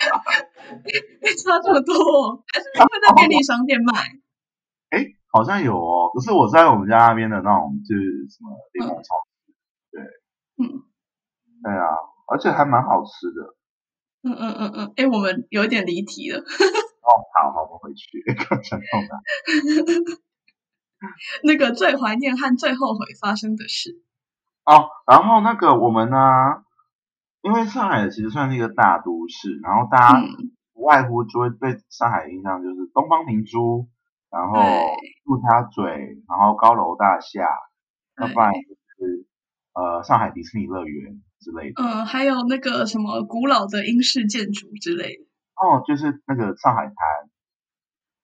[0.00, 3.92] 差这么多，还是你会在便利商店卖？
[4.90, 9.52] 哎，好像有哦，可是我在我们家那边的那种，就是什么柠檬超市，
[9.92, 10.02] 嗯、对，
[10.58, 10.82] 嗯，
[11.62, 11.86] 对啊，
[12.26, 13.54] 而且还蛮好吃的。
[14.22, 16.38] 嗯嗯嗯嗯，哎，我们有点离题了。
[17.00, 20.20] 哦，好好，我们回去刚才弄的。
[21.44, 24.02] 那个最怀念和最后悔发生的事。
[24.64, 26.16] 哦，然后那个我们呢？
[27.42, 30.20] 因为上海其实算是一个大都市，然后大家
[30.74, 33.88] 不外乎就会对上海的印象就是东方明珠，
[34.30, 34.60] 然后
[35.24, 35.84] 陆家嘴，
[36.28, 37.40] 然后高楼大厦，
[38.20, 39.26] 要不然就是
[39.74, 41.82] 呃上海迪士尼乐园之类的。
[41.82, 45.24] 嗯，还有那个什么古老的英式建筑之类的。
[45.56, 46.94] 哦，就是那个上海滩，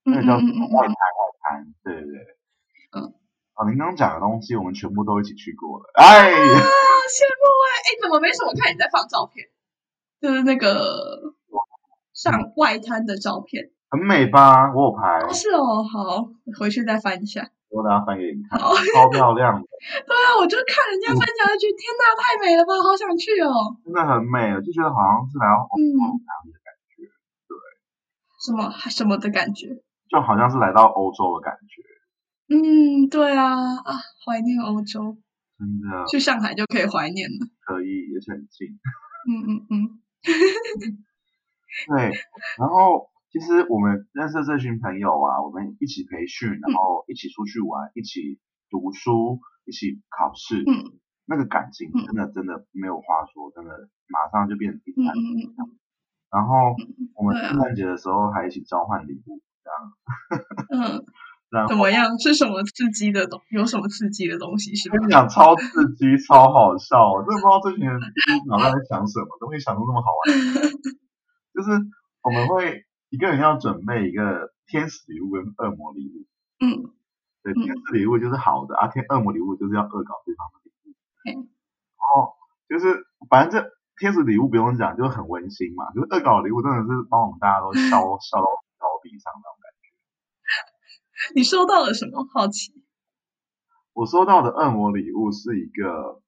[0.05, 0.95] 那个叫外滩，外
[1.43, 2.37] 滩，对对对。
[2.97, 3.13] 嗯，
[3.57, 5.91] 啊，您刚刚讲的东西，我们全部都一起去过了。
[5.97, 7.69] 哎，羡慕哎！
[7.89, 9.49] 哎，怎么没什么看你在放照片？
[10.21, 11.33] 就是那个
[12.13, 14.73] 上外滩的照片，很美吧？
[14.77, 15.33] 我有拍。
[15.33, 16.29] 是哦，好，
[16.61, 17.49] 回去再翻一下。
[17.73, 19.65] 我等下翻给你看，超漂亮的。
[20.05, 23.73] 对啊，我就看人家分享，就觉得天哪，太美了吧，好想去哦。
[23.85, 27.09] 真的很美，就觉得好像是来到欧洲的感觉。
[27.49, 27.57] 对，
[28.45, 29.81] 什么什么的感觉？
[30.13, 31.81] 就好像是来到欧洲的感觉。
[32.49, 35.19] 嗯，对啊，啊，怀念欧洲，
[35.59, 38.79] 真的，去上海就可以怀念了，可以，也是很近。
[39.27, 40.01] 嗯 嗯嗯，
[41.91, 42.13] 对，
[42.59, 48.39] 然后其实我们认识这群朋友啊，我们一起培训，然后一起出去玩，嗯、一起
[48.71, 55.09] 读书，一起考试，嗯，那个感情真的真的没有话说，真的马上就变成一团。
[55.17, 55.79] 嗯嗯嗯。
[56.31, 56.77] 然后
[57.15, 60.95] 我们圣诞节的时候还一起交换礼物，这样。
[60.95, 61.07] 嗯。
[61.69, 62.19] 怎么样？
[62.19, 63.41] 是什么刺激的东？
[63.51, 64.75] 有什么刺激的东西？
[64.75, 64.91] 是？
[64.91, 67.13] 跟你讲，超刺激，超好笑。
[67.13, 68.01] 我真的不知道这群人
[68.49, 70.37] 脑袋在想什么，都会想出那么好玩。
[71.55, 71.71] 就是
[72.23, 76.27] 我们会一个人要准备一个天使礼物跟恶魔礼物。
[76.61, 76.93] 嗯。
[77.43, 80.93] 对，天使礼物就是好的，啊，天恶魔礼物就是要恶搞对方的礼物。
[81.31, 81.49] 嗯。
[81.95, 82.35] 然后
[82.69, 85.89] 就是反正这天使礼物不用讲，就很温馨嘛。
[85.95, 87.81] 就是恶搞礼物真的是帮我们大家都笑
[88.21, 89.56] 笑到脚底上那种感觉。
[91.35, 92.27] 你收到了什么？
[92.33, 92.73] 好奇。
[93.93, 96.21] 我收到的恶魔礼物是一个，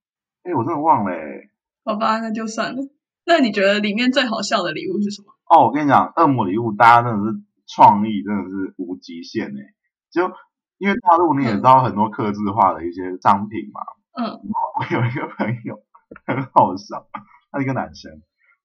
[0.42, 1.50] 哎，我真的忘了哎。
[1.84, 2.82] 好吧，那就算了。
[3.26, 5.32] 那你觉得里面最好笑的礼物是什么？
[5.50, 9.74] 哦，我跟你讲，恶魔礼物大家真的是创意真的是无极限哎。
[10.10, 10.32] 就
[10.78, 13.80] 因为大陆你也知道很多刻字化的一些商品嘛。
[14.16, 14.24] 嗯。
[14.24, 15.82] 然后我有一个朋友
[16.24, 17.06] 很好笑，
[17.50, 18.22] 他是一个男生，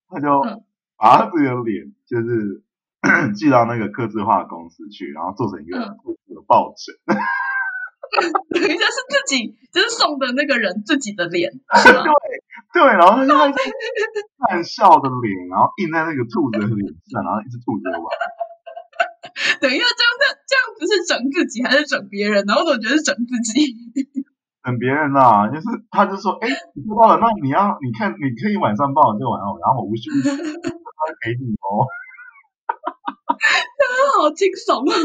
[0.08, 0.42] 他就
[0.96, 2.63] 把他自己的脸就是。
[3.36, 6.96] 寄到那个刻字化公司去，然后做成一个兔子的抱枕。
[8.54, 11.52] 等一下是自己，就是送的那个人自己的脸？
[11.74, 11.92] 对
[12.74, 13.52] 对，然后他就会
[14.48, 16.80] 看笑的脸，然后印在那个兔子的脸
[17.12, 18.08] 上，然后一只兔子的玩。
[19.60, 22.46] 等一下，这样这样这样不是整自己，还是整别人？
[22.46, 23.76] 然后我总觉得是整自己。
[24.64, 31.84] 整别人啊，就是他就说，哎，你收到了，那你要你看，你可以晚上抱这个玩偶，然后我无需给你哦。
[33.40, 34.96] 他好惊悚啊！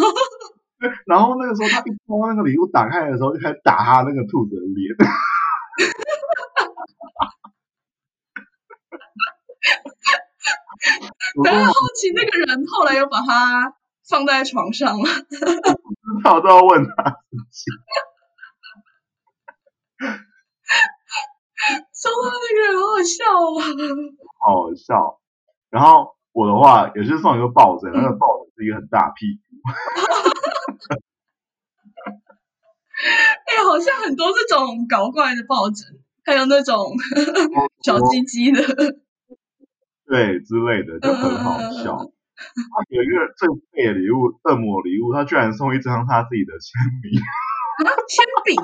[1.06, 4.94] 然后那个时候，他一包那个礼物打开的时候，就开始打他那个兔子的脸。
[11.36, 13.74] 我很好奇，那个人后来又把他
[14.08, 15.04] 放在床上了。
[15.28, 15.36] 知
[16.22, 17.18] 道都要问他。
[21.92, 23.58] 说到那个人，好好笑哦。
[24.38, 25.20] 好好笑，
[25.70, 26.17] 然后。
[26.32, 29.40] 我的话也是送一个抱枕，嗯、那个抱枕是一个很大屁股。
[32.98, 35.86] 哎、欸，好像很多这种搞怪的抱枕，
[36.24, 36.76] 还有那种
[37.82, 38.60] 小鸡鸡的，
[40.06, 42.10] 对之类的，就很好笑。
[42.88, 47.20] 有一个最废的礼物，恶魔礼物，他居然送一张他自己的签名。
[47.86, 48.54] 啊，铅笔？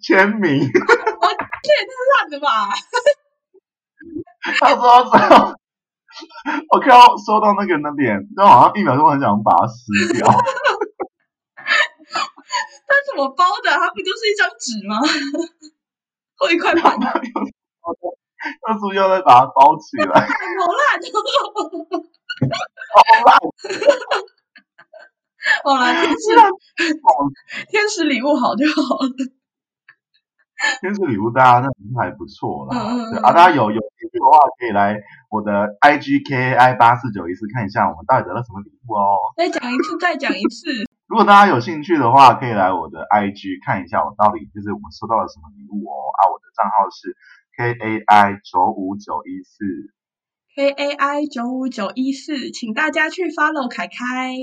[0.00, 0.60] 签名。
[1.20, 1.28] 哇，
[1.62, 2.46] 这也太烂了吧！
[4.60, 5.54] 他说最后，
[6.72, 10.26] 我看到收到那个人的脸，就好像一秒钟很想把它撕掉。
[12.88, 13.70] 他怎么包的？
[13.70, 15.00] 它不就是一张纸吗？
[16.38, 16.98] 或一块板？
[16.98, 20.20] 那 是不是要再把它包起来？
[20.26, 21.18] 好烂哦！
[22.94, 23.38] 好烂！
[25.64, 26.24] 好啦，天使，
[27.70, 29.08] 天使礼物好就好了。
[30.82, 32.76] 天使礼物大家那还不错啦。
[32.76, 39.16] 嗯嗯对啊，大家有有兴趣的话，可以来我的 I G K A I 八四九一四看一下我们到底得了什么礼物哦。
[39.36, 40.70] 再讲一次，再讲一次。
[41.08, 46.12] 如果大家有兴趣的话，可以来我的 I G 看一下我到底就是我们收到了什么礼物哦。
[46.18, 47.16] 啊，我的账号是
[47.56, 49.64] K A I 九五九一四
[50.54, 54.34] ，K A I 九五九一四，请大家去 follow 凯凯。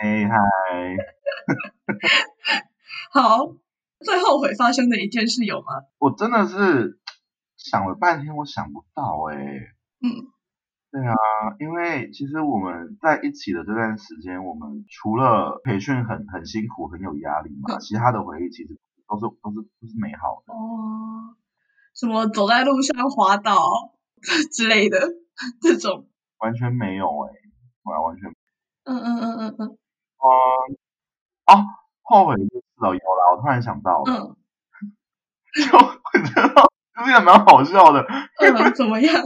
[0.00, 0.96] 嘿嗨，
[3.12, 3.52] 好，
[4.02, 5.84] 最后悔发生的一件事有吗？
[5.98, 7.00] 我真的是
[7.56, 9.58] 想了半天，我想不到哎、欸。
[10.02, 10.32] 嗯。
[10.92, 11.16] 对啊，
[11.58, 20.52] 因为其实我们在一起的这段时间，我们除了培训很很辛苦、很有压力嘛，其他的回忆其实都是都是都是美好的。
[20.52, 21.32] 哦，
[21.94, 23.56] 什么走在路上滑倒
[24.52, 24.98] 之类的
[25.62, 27.40] 这种，完全没有哎、欸，
[27.84, 28.30] 完完全。
[28.84, 29.78] 嗯嗯嗯嗯嗯。
[30.18, 30.28] 啊、
[30.68, 30.76] 嗯、
[31.44, 31.64] 啊，
[32.12, 34.36] 后悔的事哦，有了，我突然想到了，嗯、
[35.54, 35.80] 就我
[36.26, 36.48] 觉得
[36.94, 38.04] 就是也蛮好笑的。
[38.38, 39.14] 嗯，怎么样？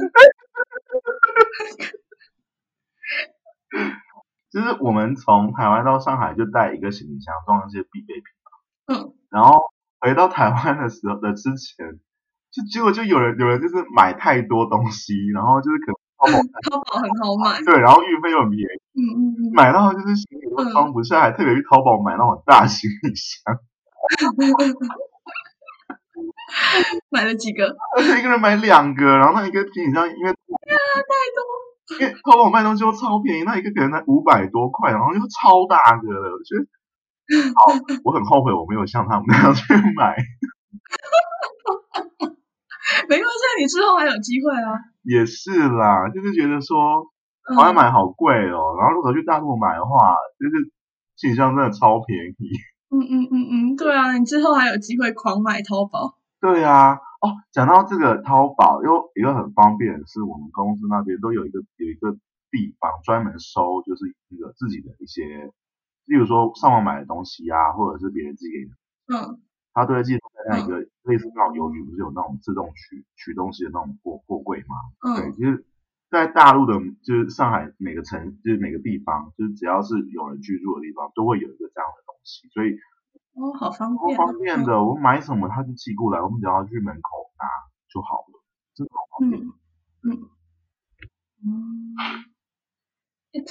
[4.53, 8.51] 就是我们从台湾到上海就带一个行李箱装一些必备品嘛。
[8.95, 9.13] 嗯。
[9.31, 9.59] 然后
[10.01, 11.99] 回到台湾的时候的之前，
[12.53, 17.61] 就结果就有人有人就是买太多东西，然后就是可能淘宝淘宝很好买。
[17.63, 18.65] 对，然后运费又很便宜。
[18.97, 19.39] 嗯嗯嗯。
[19.55, 23.43] 买到就是行李都装不下，还特别去淘宝买那种大行李箱。
[27.11, 27.77] 买了几个？
[27.97, 30.33] 而且一个人买两个，然后那一个行李箱因为。
[30.33, 30.37] 太
[31.37, 31.45] 多，
[32.01, 36.67] 因为淘宝卖东西都超便宜，那一个可能才五百多块，然后又超大个的，我觉得，
[37.55, 37.73] 好，
[38.05, 40.17] 我很后悔我没有像他们那样去买。
[43.09, 44.79] 没关系，你之后还有机会啊。
[45.09, 47.07] 也是啦，就是觉得说，
[47.55, 50.73] 好像买好贵哦，嗯、然后如果去大陆买的话，就是
[51.17, 52.51] 行李箱真的超便宜。
[52.91, 56.19] 嗯嗯嗯嗯，对啊，你之后还有机会狂买淘宝。
[56.41, 56.99] 对啊。
[57.19, 62.13] 哦，讲到这个淘宝，又一个很方便的是，我们公司那边都有一个有一个
[62.51, 65.25] 地方专门收，就是一个自己的一些，
[66.05, 68.71] 例如说上网买的东西啊，或者是别人寄给你，
[69.17, 69.41] 嗯，
[69.77, 74.75] 他都会寄在那一个类似那种邮局，不是有那种自动取取东西的那种货货柜吗？
[75.05, 75.67] 嗯，对，其实，
[76.11, 82.73] 在大陆的，就是上海每个城，就是每个地方，就是只要是有人居住的地方，都会有一个这样的东西，所以。
[83.37, 84.83] 哦，好方便，好方便的。
[84.83, 87.45] 我买什么他就寄过来，我们只要去门口拿
[87.93, 88.43] 就好了，
[88.75, 89.43] 真的好方便。
[89.43, 89.53] 嗯
[90.09, 90.31] 嗯
[91.45, 91.93] 嗯。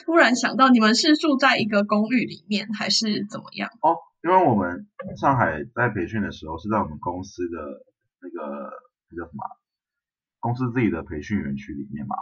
[0.04, 3.70] 突然想到，你们是住在一个公寓里面，还是怎么样？
[3.82, 3.94] 哦，
[4.26, 7.86] 因为我们上海在培训的时候是在我们公司的
[8.20, 8.72] 那个
[9.12, 9.46] 那叫什么？
[10.40, 12.16] 公司自己的培训园区里面嘛。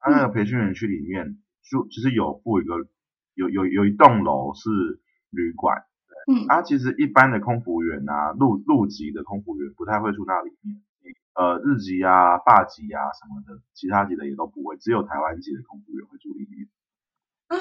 [0.00, 1.36] 它那个培训园区里面
[1.70, 2.88] 就其实有附一个
[3.34, 4.70] 有有有一栋楼是
[5.28, 5.84] 旅馆。
[6.32, 10.82] 嗯，啊，其实一般的空服员啊，陆陆籍的空服员不太会住那里面，
[11.34, 16.68] 呃，日籍啊、霸籍啊什么的，其他籍的也都不会，只有台湾籍的空服员会住里面。
[17.48, 17.56] 啊？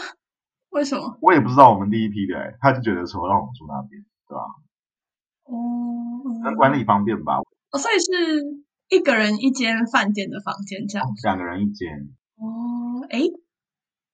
[0.76, 1.18] 为什么？
[1.22, 4.44] 我也不知道，我们第一批的、欸，他就觉得说让我们住那边，对吧？
[5.48, 5.56] 哦，
[6.44, 7.40] 那管理方便吧？
[7.72, 8.44] 哦，所以是
[8.90, 12.12] 一个人一间饭店的房间这样子，两个人一间。
[12.36, 13.22] 哦，哎，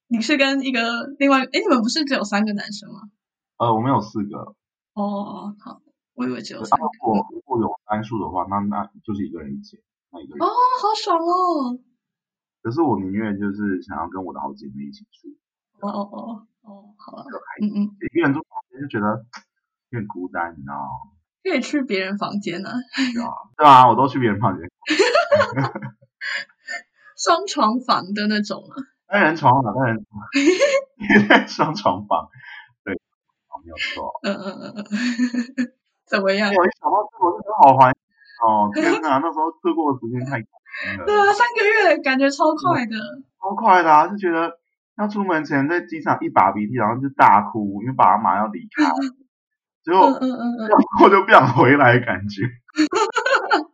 [0.07, 3.09] 你是跟一个另外，哎，你们不是只有三个男生吗？
[3.57, 4.53] 呃，我们有四个。
[4.93, 5.81] 哦，好，
[6.13, 6.85] 我以为只有三个。
[6.85, 9.81] 如果如果有单数的话，那那就是一个人一间，
[10.11, 10.45] 那一个人。
[10.45, 11.79] 哦，好爽哦！
[12.61, 15.29] 可是我宁愿就是想要跟我的好姐妹一起住。
[15.81, 17.25] 哦哦哦哦，好了。
[17.61, 17.77] 嗯嗯。
[18.13, 19.25] 一个人住房间就觉得
[19.89, 21.11] 有点孤单，你知道吗？
[21.43, 22.69] 可以去别人房间呢。
[23.13, 24.69] 对啊，对啊，我都去别人房间。
[27.17, 28.75] 双床房的那种啊。
[29.07, 30.21] 单人床啊，单人床。
[31.47, 32.29] 双床房。
[32.83, 32.93] 对
[33.63, 34.85] 没有错，嗯嗯嗯嗯，
[36.07, 36.49] 怎么样？
[36.53, 37.95] 我一想到这个，我就觉得好怀念
[38.45, 38.69] 哦！
[38.73, 41.05] 天哪，那时候度过的时间太快了。
[41.05, 42.95] 对啊，三个月感觉超快的，
[43.41, 44.07] 超快的啊！
[44.07, 44.57] 就觉得
[44.97, 48.91] 要出门前在机场一把鼻涕，然后就大哭，因为爸妈要离开，
[49.83, 50.69] 结果嗯嗯嗯，
[51.03, 52.43] 我就不想回来，感觉。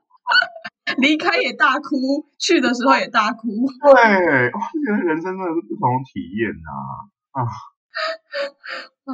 [0.98, 3.48] 离开也大哭，去的时候也大哭。
[3.48, 6.72] 对，我就觉得人生真的是不同体验呐
[7.32, 7.44] 啊
[9.04, 9.14] 啊！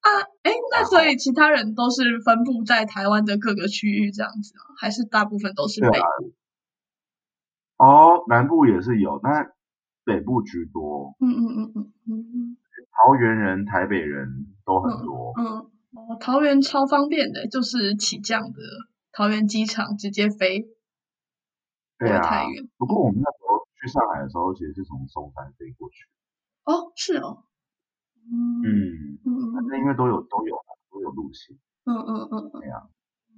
[0.00, 0.08] 啊，
[0.44, 4.62] 哎，那所以其他人都是分布在台湾的各个区域这样子吗？
[4.78, 6.32] 还是大部分都是北部？
[7.84, 9.52] 哦，南部也是有，但
[10.04, 11.14] 北部居多。
[11.20, 12.56] 嗯嗯嗯嗯嗯。
[12.90, 15.32] 桃园人、台北人都很多。
[15.38, 18.60] 嗯，嗯哦，桃园超方便的，就是起降的
[19.12, 20.66] 桃园机场直接飞。
[21.98, 22.20] 对啊。
[22.20, 22.68] 太远。
[22.76, 26.06] 不过我们那时候去上海的时候，其实是从松山飞过去。
[26.64, 27.44] 哦，是哦。
[28.30, 29.52] 嗯嗯嗯。
[29.54, 30.56] 反正因为都有都有
[30.90, 31.56] 都有路线。
[31.84, 32.60] 嗯嗯嗯嗯。
[32.60, 32.88] 对啊。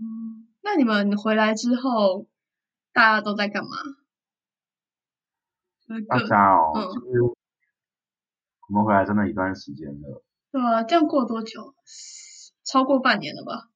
[0.01, 2.27] 嗯，那你们回来之后，
[2.93, 3.71] 大家都在干嘛？
[6.09, 10.23] 大家哦，嗯、就是我们回来真的一段时间了。
[10.51, 11.75] 对啊，这样过多久？
[12.65, 13.69] 超过半年了吧？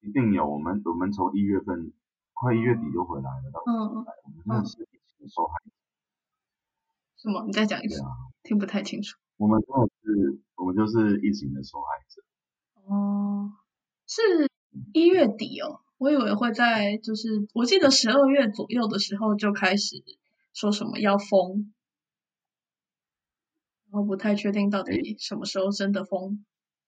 [0.00, 0.48] 一定有。
[0.48, 1.92] 我们我们从一月份
[2.32, 3.62] 快一月底就回来了。
[3.66, 4.06] 嗯嗯。
[4.24, 5.70] 我们真的是疫情的受害者。
[7.18, 7.44] 什么？
[7.46, 8.00] 你再讲一次。
[8.02, 8.08] 啊、
[8.42, 9.18] 听不太清楚。
[9.36, 12.22] 我们真的是，我们就是疫情的受害者。
[12.86, 13.52] 哦，
[14.06, 14.22] 是
[14.94, 15.82] 一月底哦。
[15.98, 20.02] 我以为会在，就是我记得十二月左右的时候就开始。
[20.52, 21.72] 说什么要封，
[23.90, 26.44] 然后不太确定到底什么时候真的封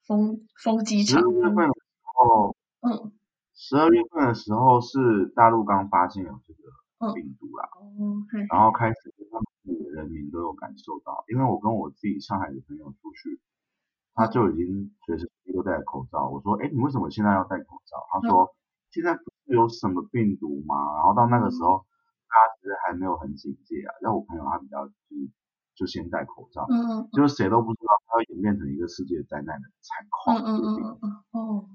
[0.06, 1.20] 封封机场。
[1.20, 1.80] 十二月份的时
[2.14, 3.12] 候，嗯，
[3.54, 9.46] 十二月份的时候是大陆刚发现有这个病毒啦，嗯，然后开始他们
[9.94, 13.40] 人民都有感受到，因为我跟我自己上海的朋友出去，
[14.14, 16.28] 他就已经随时都戴口罩。
[16.28, 17.96] 我说，哎，你为什么现在要戴口罩？
[18.12, 18.54] 他说，
[18.90, 20.76] 现在不是有什么病毒吗？
[20.96, 21.86] 然后到那个时候。
[22.64, 25.28] 他其实还没有很警戒啊，让我朋友他比较就是
[25.74, 31.68] 就先戴口罩，嗯，就是谁都不知道他会演变成一个世界灾难的惨况，嗯嗯嗯嗯哦，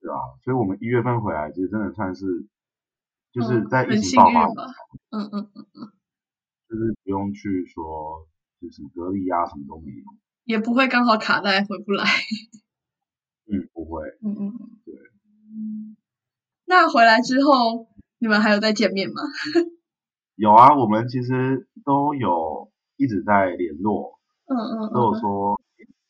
[0.00, 2.46] 对啊，所以我们一月份回来，其实真的算是
[3.32, 4.62] 就是在疫情爆发，
[5.10, 5.92] 嗯嗯嗯嗯，
[6.68, 8.28] 就是不用去说
[8.60, 10.04] 就是隔离啊，什么都没有，
[10.44, 12.04] 也不会刚好卡在回不来，
[13.50, 14.94] 嗯，不会，嗯嗯嗯，对，
[16.66, 17.88] 那回来之后。
[18.22, 19.22] 你们还有再见面吗？
[20.40, 24.18] 有啊，我们其实都有一直在联络，
[24.48, 25.60] 嗯嗯，嗯都有说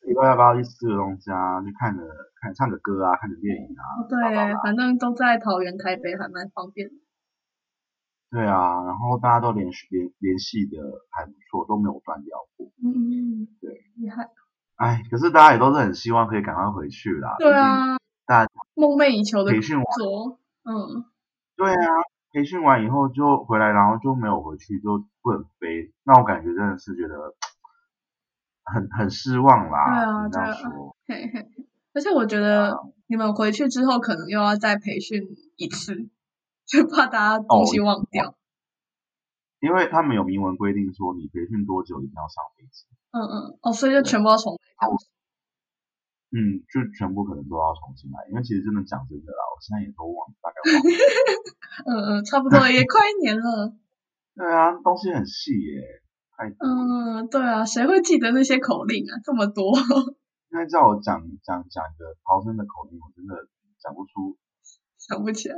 [0.07, 2.01] 礼拜要不要去吃个东西啊，去看个
[2.39, 4.07] 看唱个歌啊，看个电影啊。
[4.07, 6.95] 对，反正都在桃园、台北，还蛮方便的。
[8.31, 10.77] 对啊，然后大家都联系联联系的
[11.09, 12.71] 还不错，都没有断掉过。
[12.81, 14.29] 嗯嗯，对，厉害。
[14.77, 17.35] 哎，可是大家也都是很希望可以赶快回去啦。
[17.37, 19.85] 对啊，大家梦寐以求的培训完，
[20.63, 21.03] 嗯。
[21.57, 21.87] 对啊，
[22.31, 25.93] 培训完以后就回来，然后就没有回去，就不能飞。
[26.03, 27.35] 那我感觉真的是觉得
[28.63, 30.29] 很很失望啦。
[30.29, 30.55] 对啊。
[31.93, 32.73] 而且我觉得
[33.07, 35.21] 你们回去之后，可能又要再培训
[35.57, 35.93] 一次，
[36.65, 38.29] 就怕大家东西忘掉。
[38.29, 38.35] 哦，
[39.59, 42.87] 因为他们有明文规定说，你培训多久一定要上飞机。
[43.11, 43.59] 嗯嗯。
[43.61, 44.87] 哦，所以就全部要重来。
[46.31, 50.87] 嗯，就全部可能都要重新来，因为其实真的讲真的啦，我现在也都忘，大概忘了。
[51.83, 53.75] 嗯嗯，差不多也快一年了。
[54.33, 55.83] 对啊，东西很细耶，
[56.37, 56.55] 太多。
[56.63, 59.19] 嗯，对啊，谁会记得那些口令啊？
[59.25, 59.75] 这么多。
[59.75, 63.35] 现在叫我讲讲讲一个逃生的口令，我真的
[63.83, 64.37] 讲不出，
[64.97, 65.55] 想不起来，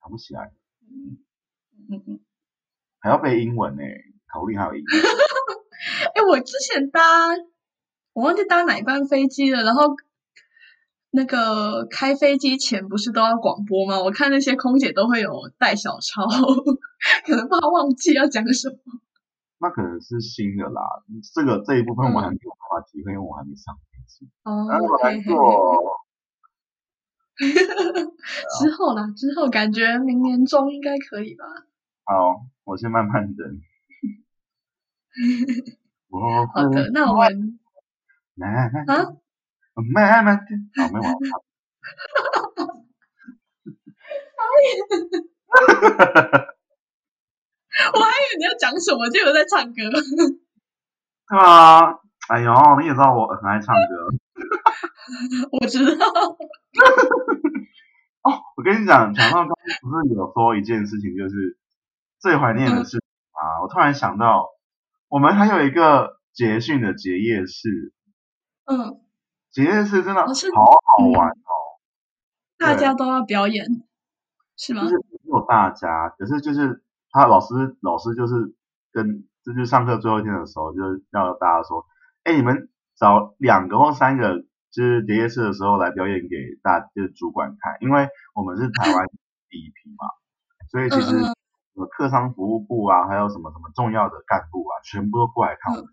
[0.00, 0.52] 想不起来。
[0.88, 1.20] 嗯
[1.90, 2.20] 嗯嗯，
[3.00, 3.82] 还要背英文呢，
[4.32, 4.88] 口令还有英文。
[6.16, 7.00] 哎，我之前搭，
[8.14, 9.94] 我忘记搭哪一班飞机了，然后。
[11.16, 14.02] 那个开飞机前不是都要广播吗？
[14.02, 16.26] 我看那些空姐都会有带小抄，
[17.24, 18.76] 可能怕忘记要讲什么。
[19.58, 20.82] 那可能是新的啦，
[21.32, 24.28] 这个这一部分我还没有办法体会，因为我还没上飞机。
[24.42, 26.00] 哦，我来做。
[28.58, 31.44] 之后啦，之后感觉明年中应该可以吧？
[32.04, 33.46] 好，我先慢慢等。
[36.52, 37.58] 好的，那我们
[38.34, 39.14] 来来来啊。
[39.82, 41.12] 慢慢听，好，没完。
[45.48, 45.68] 哈哈
[46.22, 46.54] 哈！
[47.92, 49.74] 我还以为你要讲什么，就有在唱歌。
[51.28, 51.98] 对啊，
[52.28, 53.80] 哎呦，你也知道我很爱唱歌。
[55.52, 56.06] 我知道。
[58.22, 61.58] 哦，我跟你讲，讲到刚刚不是有说一件事情，就是
[62.20, 63.00] 最怀念的事情
[63.32, 64.50] 啊，我突然想到，
[65.08, 67.92] 我们还有一个结训的结业式。
[68.66, 69.00] 嗯。
[69.54, 71.78] 结业式真的好好玩哦，
[72.58, 73.64] 大家都要表演，
[74.56, 74.82] 是吗？
[74.82, 76.82] 就是没有大家，可是就是
[77.12, 78.52] 他老师老师就是
[78.90, 81.86] 跟就是上课最后一天的时候，就是要大家说，
[82.24, 84.40] 哎，你们找两个或三个，
[84.72, 89.06] 就是结业式的时候来表演给大就是主管看，因为我们是台湾
[89.48, 90.08] 第一批嘛，
[90.68, 91.34] 所以其实什
[91.74, 95.88] 么客商服务部啊，还有什么什么重要的干部啊，全部都过来看我们，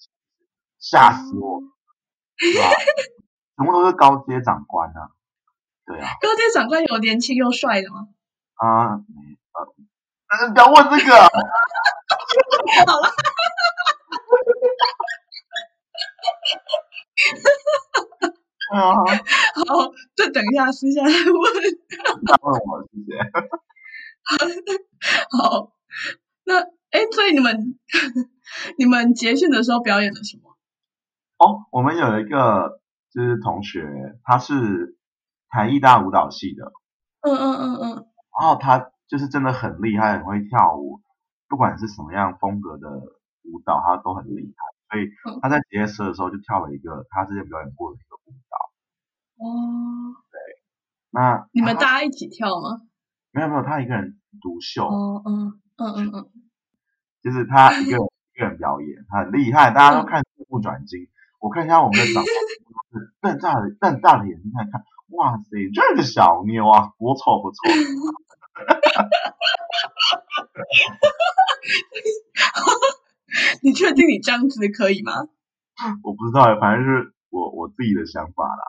[0.80, 1.62] 吓死我，
[2.38, 2.66] 是吧？
[3.58, 5.12] 全部都是高阶长官啊。
[5.86, 8.08] 对啊，高阶长官有年轻又帅的吗？
[8.56, 9.02] 啊，呃，
[10.30, 11.16] 但是不要问这个。
[12.86, 13.10] 好了。
[18.74, 21.16] 啊， 好，再等一下，私下再问。
[22.26, 23.18] 再问我，谢谢。
[25.30, 25.74] 好，
[26.46, 27.76] 那哎，所以你们
[28.78, 30.56] 你们结训的时候表演了什么？
[31.38, 32.80] 哦，我们有一个
[33.12, 34.98] 就是同学，他是
[35.50, 36.72] 台艺大舞蹈系的。
[37.22, 38.08] 嗯嗯嗯嗯。
[38.40, 41.02] 然后他就是真的很厉害，很会跳舞，
[41.50, 42.90] 不管是什么样风格的
[43.44, 44.64] 舞蹈，他都很厉害。
[44.90, 45.10] 所以
[45.42, 49.46] 他在结社的时候就跳了一个他之前表演过的一个舞蹈。
[49.46, 50.16] 哦。
[50.32, 50.40] 对。
[51.12, 52.82] 那你们大家一起跳吗？
[53.32, 54.88] 没有没有，他一个人独秀。
[54.88, 56.30] 嗯嗯嗯嗯嗯。
[57.22, 58.02] 就是他一个人
[58.36, 61.08] 一个人表演，他很厉害，大家都看目不转睛。
[61.42, 62.24] 我看一下我们的长
[63.20, 67.58] 官，瞪大了瞪大了眼睛看看，哇塞，这个小妞啊，不错不错。
[73.64, 75.14] 你确定你这样子可以吗？
[76.04, 78.62] 我不知道，反正是我我自己的想法啦。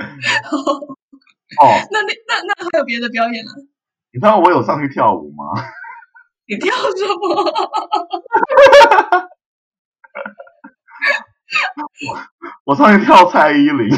[1.60, 3.52] 哦，那那那那还有别的表演呢？
[4.12, 5.44] 你知道我有上去跳舞吗？
[6.50, 7.30] 你跳什么？
[12.10, 12.18] 我
[12.64, 13.86] 我上去跳蔡依林。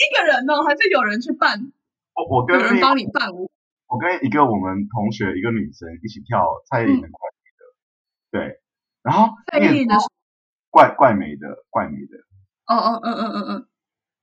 [0.00, 0.64] 一个人呢？
[0.66, 1.70] 还是有人去伴？
[2.14, 3.50] 我我跟有人帮你办舞。
[3.86, 7.64] 我跟一个我们同学，一个女生一起跳蔡依林的怪美的，
[8.30, 8.62] 对，
[9.02, 9.96] 然后蔡依林的
[10.70, 12.16] 怪怪美的怪美的。
[12.64, 13.66] 哦哦嗯嗯嗯嗯。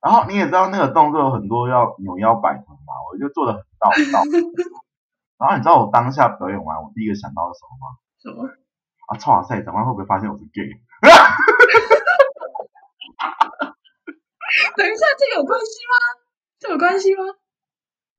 [0.07, 4.23] 然后你也知道那个动作有很多要扭腰摆臀嘛，我就做的很到道。
[5.37, 7.91] 然后你知道我当下表演完，我第一个想到的什么吗？
[8.23, 8.47] 什么？
[9.09, 9.33] 啊，操！
[9.33, 10.63] 哇塞，长官会不会发现我是 gay？
[14.77, 16.23] 等一下，这有关系吗？
[16.57, 17.23] 这有关系吗？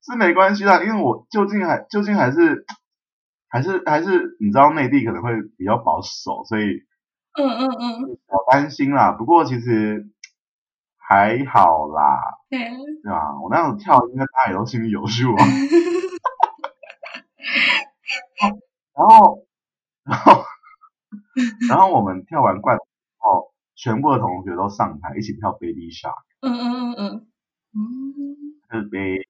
[0.03, 2.67] 是没关系啦，因为我究竟还究竟还是
[3.49, 6.85] 还是还是你知道内地可能会比较保守，所以
[7.33, 9.13] 嗯嗯嗯，我担心啦。
[9.13, 10.11] 不过其实。
[11.09, 12.59] 还好啦，对，
[13.03, 13.41] 对吧？
[13.43, 15.43] 我那样子跳，应该大家也都心里有数啊。
[18.95, 19.47] 然后，
[20.05, 20.45] 然后，
[21.71, 22.77] 然后我们跳完怪
[23.17, 26.13] 后，全部的同学都上台一起跳 Baby Shark。
[26.43, 27.17] 嗯嗯嗯嗯
[27.73, 28.37] 嗯。
[28.71, 29.25] 就是 Baby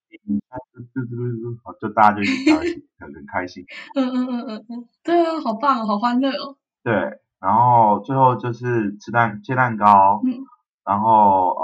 [0.51, 3.65] Shark，就大家就一起跳，一起很很开心。
[3.95, 6.57] 嗯嗯嗯嗯嗯，对啊，好棒，好欢乐哦。
[6.83, 10.21] 对，然后最后就是吃蛋切蛋糕。
[10.25, 10.45] 嗯。
[10.89, 11.63] 然后呃，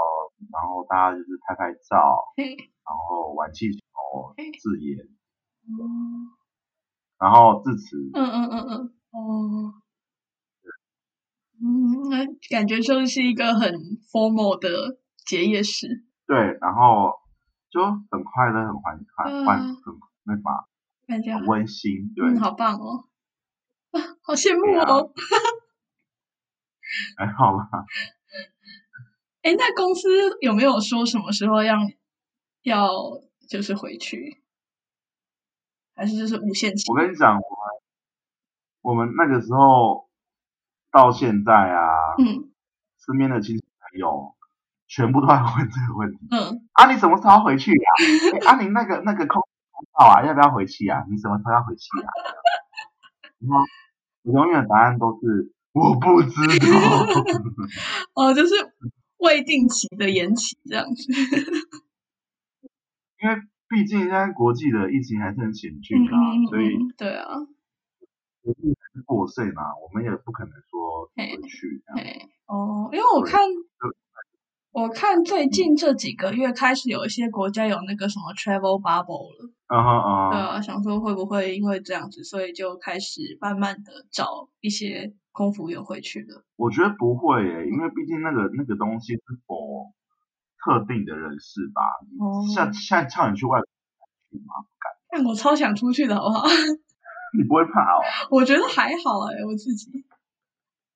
[0.53, 1.97] 然后大家就是拍拍照，
[2.37, 3.79] 然后玩气球、
[4.61, 4.99] 自演，
[5.65, 6.29] 嗯，
[7.17, 9.73] 然后致辞，嗯嗯嗯嗯，哦，
[11.59, 12.23] 嗯，那
[12.55, 13.73] 感觉就是一个很
[14.13, 17.15] formal 的结业式，对，然后
[17.71, 19.95] 就很快乐，很欢欢欢，很
[20.25, 20.67] 那啥，
[21.07, 23.07] 感觉很温馨，对，嗯，好棒哦，
[23.89, 25.11] 啊，好羡慕哦，
[27.17, 27.67] 还好吧。
[29.45, 30.09] 哎，那公司
[30.41, 31.75] 有没有说什么时候要
[32.63, 32.89] 要
[33.47, 34.41] 就是回去，
[35.95, 36.91] 还是就是无限期？
[36.91, 37.45] 我跟你讲，我们
[38.81, 40.09] 我们那个时候
[40.91, 41.85] 到现在啊，
[42.17, 42.49] 嗯，
[43.05, 44.33] 身边的亲戚朋友
[44.87, 48.49] 全部都在问这个问题，嗯，啊，你什么时候回去呀？
[48.49, 51.05] 啊，你那个那个空空照啊，要不要回去啊？
[51.07, 52.09] 你什么时候要回去啊？
[53.37, 53.63] 然后
[54.23, 56.75] 我永远的答案都是我不知道。
[58.17, 58.73] 哦，就是。
[59.17, 61.11] 未定期的延期这样子，
[63.21, 63.35] 因为
[63.67, 67.39] 毕竟现在国际的疫情还是很险峻啊，嗯、所以对啊，
[68.41, 72.29] 国际还是过剩嘛，我们也不可能说回去这样。
[72.45, 73.41] 哦，因为我看
[74.75, 85.13] 我看最近这几个月开始有一些国家有那个什么 travel bubble 了，啊哈啊，对啊，想说会不会因为这样子，所以就开始慢慢的找一些。
[85.35, 89.91] 空服员回去的，我觉得不会因为毕竟那个那个东西是 for
[90.63, 91.81] 特定的人士吧。
[92.23, 92.39] 哦。
[92.55, 93.67] 像现在叫你去外国
[94.31, 94.63] 去吗？
[94.63, 94.93] 不敢。
[95.09, 96.45] 但我超想出去的，好不好？
[97.35, 97.99] 你不会怕哦？
[98.31, 99.91] 我觉得还好哎、欸，我自己。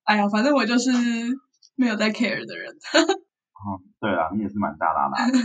[0.04, 0.90] 哎呀，反正我就是
[1.76, 2.74] 没有在 care 的人。
[3.66, 5.38] 嗯，对啊，你也是蛮大剌剌的。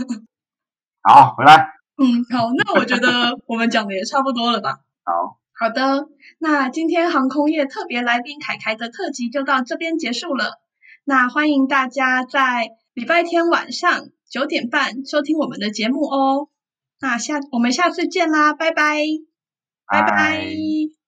[1.02, 1.72] 好，回来。
[1.98, 4.80] 嗯，好，那我觉得我们讲的也差不多了吧？
[5.04, 5.38] 好。
[5.58, 6.08] 好的，
[6.38, 10.60] 那今天航空业特别来宾凯凯的特辑就到这边结束了。
[11.04, 16.48] 那欢迎大家在礼拜天晚上九点半收听我们的节目哦。
[17.00, 18.98] 那下我们下次见啦，拜拜。
[19.86, 21.05] 拜拜。